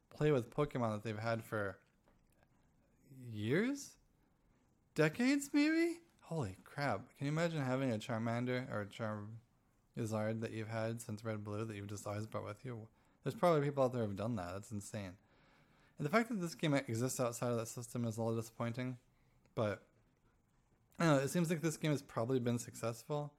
played 0.10 0.32
with 0.32 0.54
Pokemon 0.54 0.94
that 0.94 1.04
they've 1.04 1.18
had 1.18 1.44
for 1.44 1.78
years, 3.32 3.92
decades, 4.96 5.50
maybe. 5.54 5.98
Holy 6.22 6.58
crap! 6.64 7.02
Can 7.18 7.26
you 7.26 7.32
imagine 7.32 7.62
having 7.62 7.92
a 7.92 7.98
Charmander 7.98 8.72
or 8.72 8.82
a 8.82 8.86
Charizard 9.98 10.42
that 10.42 10.52
you've 10.52 10.68
had 10.68 11.02
since 11.02 11.26
Red 11.26 11.44
Blue 11.44 11.66
that 11.66 11.76
you've 11.76 11.88
just 11.88 12.06
always 12.06 12.28
brought 12.28 12.46
with 12.46 12.64
you? 12.64 12.88
There's 13.24 13.36
probably 13.36 13.62
people 13.62 13.84
out 13.84 13.94
there 13.94 14.04
who've 14.04 14.16
done 14.16 14.36
that. 14.36 14.54
That's 14.54 14.72
insane. 14.72 15.14
And 15.98 16.06
the 16.06 16.10
fact 16.10 16.30
that 16.30 16.40
this 16.40 16.56
game 16.56 16.74
exists 16.74 17.20
outside 17.20 17.52
of 17.52 17.58
that 17.58 17.68
system 17.68 18.06
is 18.06 18.18
a 18.18 18.22
little 18.22 18.40
disappointing. 18.40 18.98
But 19.56 19.84
I 20.98 21.06
know, 21.06 21.16
it 21.18 21.30
seems 21.30 21.50
like 21.50 21.62
this 21.62 21.78
game 21.78 21.92
has 21.92 22.02
probably 22.02 22.40
been 22.40 22.60
successful. 22.60 23.34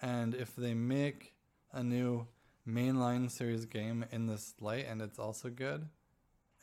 And 0.00 0.34
if 0.34 0.54
they 0.54 0.74
make 0.74 1.34
a 1.72 1.82
new 1.82 2.26
mainline 2.66 3.30
series 3.30 3.66
game 3.66 4.04
in 4.12 4.26
this 4.26 4.54
light, 4.60 4.86
and 4.88 5.02
it's 5.02 5.18
also 5.18 5.48
good. 5.48 5.88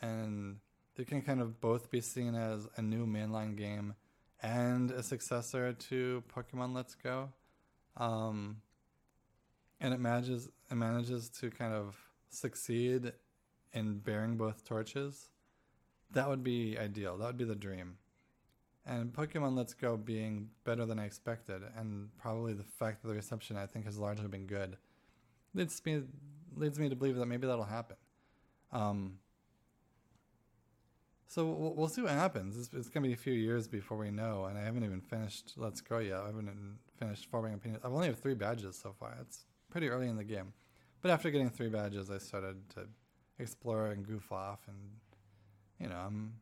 And 0.02 0.58
it 0.98 1.08
can 1.08 1.22
kind 1.22 1.42
of 1.42 1.60
both 1.60 1.92
be 1.92 2.00
seen 2.00 2.36
as 2.36 2.68
a 2.78 2.82
new 2.82 3.06
mainline 3.06 3.58
game 3.58 3.96
and 4.42 4.92
a 4.92 5.04
successor 5.04 5.74
to 5.74 6.24
Pokemon 6.34 6.74
Let's 6.74 6.96
Go. 6.96 7.30
Um, 7.98 8.58
and 9.82 9.94
it 9.94 10.00
manages 10.00 10.50
it 10.70 10.76
manages 10.76 11.30
to 11.42 11.50
kind 11.50 11.74
of 11.74 11.96
succeed 12.30 13.14
in 13.74 14.00
bearing 14.00 14.38
both 14.38 14.66
torches. 14.66 15.30
That 16.12 16.30
would 16.30 16.44
be 16.44 16.78
ideal. 16.78 17.18
That 17.18 17.28
would 17.28 17.38
be 17.38 17.46
the 17.46 17.56
dream. 17.56 17.98
And 18.86 19.12
Pokemon 19.12 19.58
Let's 19.58 19.74
Go 19.74 19.98
being 19.98 20.50
better 20.64 20.86
than 20.86 21.00
I 21.00 21.06
expected, 21.06 21.64
and 21.76 22.10
probably 22.18 22.54
the 22.54 22.64
fact 22.64 23.02
that 23.02 23.08
the 23.08 23.16
reception 23.16 23.58
I 23.58 23.66
think 23.66 23.86
has 23.86 23.98
largely 23.98 24.28
been 24.28 24.46
good, 24.46 24.78
leads 25.56 25.82
me 25.86 26.04
leads 26.56 26.80
me 26.80 26.88
to 26.88 26.96
believe 26.96 27.16
that 27.16 27.26
maybe 27.26 27.48
that'll 27.48 27.66
happen. 27.66 27.98
Um, 28.72 29.18
so 31.28 31.46
we'll, 31.46 31.74
we'll 31.74 31.88
see 31.88 32.02
what 32.02 32.12
happens. 32.12 32.58
It's, 32.58 32.74
it's, 32.74 32.90
gonna 32.90 33.08
be 33.08 33.14
a 33.14 33.18
few 33.18 33.34
years 33.34 33.68
before 33.68 33.98
we 33.98 34.12
know, 34.12 34.46
and 34.46 34.58
I 34.58 34.64
haven't 34.64 34.84
even 34.84 35.02
finished 35.02 35.54
Let's 35.58 35.82
Go 35.82 36.00
yet. 36.00 36.20
I 36.20 36.28
haven't 36.28 36.78
finished 36.98 37.26
forming 37.26 37.54
opinions. 37.54 37.84
I've 37.84 37.92
only 37.92 38.08
have 38.08 38.20
three 38.20 38.36
badges 38.36 38.78
so 38.78 38.96
far. 38.98 39.18
It's 39.20 39.46
pretty 39.70 39.90
early 39.90 40.08
in 40.08 40.16
the 40.16 40.24
game, 40.24 40.54
but 41.06 41.12
after 41.12 41.30
getting 41.30 41.52
three 41.52 41.70
badges, 41.70 42.10
I 42.10 42.18
started 42.18 42.68
to 42.72 42.88
explore 43.38 43.92
and 43.92 44.04
goof 44.04 44.32
off, 44.32 44.62
and 44.68 44.76
you 45.80 45.88
know, 45.88 45.98
I'm 45.98 46.34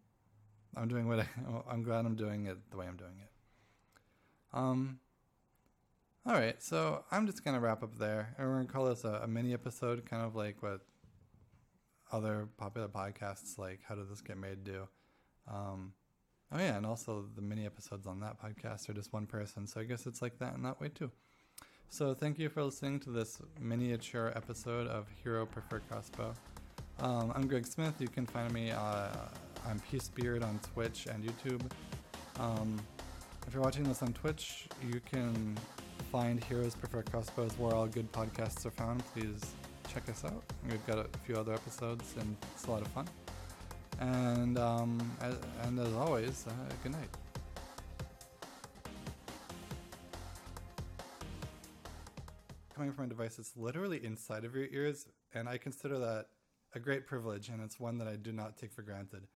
I'm 0.73 0.87
doing 0.87 1.05
what 1.05 1.19
I, 1.19 1.27
I'm 1.69 1.83
glad 1.83 2.05
I'm 2.05 2.15
doing 2.15 2.45
it 2.45 2.55
the 2.71 2.77
way 2.77 2.87
I'm 2.87 2.95
doing 2.95 3.19
it. 3.21 3.29
Um. 4.53 4.99
All 6.25 6.31
right, 6.31 6.63
so 6.63 7.03
I'm 7.11 7.27
just 7.27 7.43
gonna 7.43 7.59
wrap 7.59 7.83
up 7.83 7.97
there, 7.97 8.33
and 8.37 8.47
we're 8.47 8.53
gonna 8.53 8.67
call 8.69 8.85
this 8.85 9.03
a, 9.03 9.19
a 9.23 9.27
mini 9.27 9.53
episode, 9.53 10.05
kind 10.09 10.23
of 10.23 10.33
like 10.33 10.63
what 10.63 10.79
other 12.13 12.47
popular 12.55 12.87
podcasts 12.87 13.57
like 13.57 13.81
How 13.85 13.95
Did 13.95 14.09
This 14.09 14.21
Get 14.21 14.37
Made 14.37 14.63
do. 14.63 14.87
Um, 15.51 15.91
oh 16.53 16.59
yeah, 16.59 16.77
and 16.77 16.85
also 16.85 17.25
the 17.35 17.41
mini 17.41 17.65
episodes 17.65 18.07
on 18.07 18.21
that 18.21 18.41
podcast 18.41 18.87
are 18.87 18.93
just 18.93 19.11
one 19.11 19.25
person, 19.25 19.67
so 19.67 19.81
I 19.81 19.83
guess 19.83 20.07
it's 20.07 20.21
like 20.21 20.39
that 20.39 20.55
in 20.55 20.63
that 20.63 20.79
way 20.79 20.87
too. 20.87 21.11
So 21.89 22.13
thank 22.13 22.39
you 22.39 22.49
for 22.49 22.63
listening 22.63 22.99
to 23.01 23.11
this 23.11 23.39
miniature 23.59 24.33
episode 24.35 24.87
of 24.87 25.07
Hero 25.23 25.45
Prefer 25.45 25.81
Crossbow. 25.89 26.33
Um, 26.99 27.31
I'm 27.35 27.47
Greg 27.47 27.67
Smith. 27.67 27.93
You 27.99 28.07
can 28.07 28.25
find 28.25 28.51
me. 28.51 28.71
Uh, 28.71 29.09
I'm 29.67 29.79
Peacebeard 29.91 30.43
on 30.43 30.59
Twitch 30.73 31.05
and 31.05 31.23
YouTube. 31.23 31.61
Um, 32.39 32.79
if 33.47 33.53
you're 33.53 33.63
watching 33.63 33.83
this 33.83 34.01
on 34.01 34.13
Twitch, 34.13 34.67
you 34.91 34.99
can 35.01 35.57
find 36.11 36.43
Heroes 36.43 36.75
Prefer 36.75 37.03
Crossbows 37.03 37.57
where 37.57 37.73
all 37.73 37.87
good 37.87 38.11
podcasts 38.11 38.65
are 38.65 38.71
found. 38.71 39.03
Please 39.13 39.41
check 39.91 40.09
us 40.09 40.25
out. 40.25 40.43
We've 40.69 40.85
got 40.87 40.97
a 40.97 41.07
few 41.25 41.35
other 41.35 41.53
episodes, 41.53 42.15
and 42.19 42.35
it's 42.53 42.65
a 42.65 42.71
lot 42.71 42.81
of 42.81 42.87
fun. 42.87 43.07
And 43.99 44.57
um, 44.57 44.99
and 45.63 45.79
as 45.79 45.93
always, 45.93 46.45
uh, 46.47 46.73
good 46.81 46.93
night. 46.93 47.09
Coming 52.83 52.95
from 52.95 53.05
a 53.05 53.07
device 53.07 53.37
that's 53.37 53.55
literally 53.55 54.03
inside 54.03 54.43
of 54.43 54.53
your 54.53 54.65
ears, 54.65 55.07
and 55.33 55.47
I 55.47 55.57
consider 55.57 55.97
that 55.99 56.25
a 56.75 56.81
great 56.81 57.07
privilege, 57.07 57.47
and 57.47 57.61
it's 57.63 57.79
one 57.79 57.97
that 57.99 58.09
I 58.09 58.17
do 58.17 58.33
not 58.33 58.57
take 58.57 58.73
for 58.73 58.81
granted. 58.81 59.25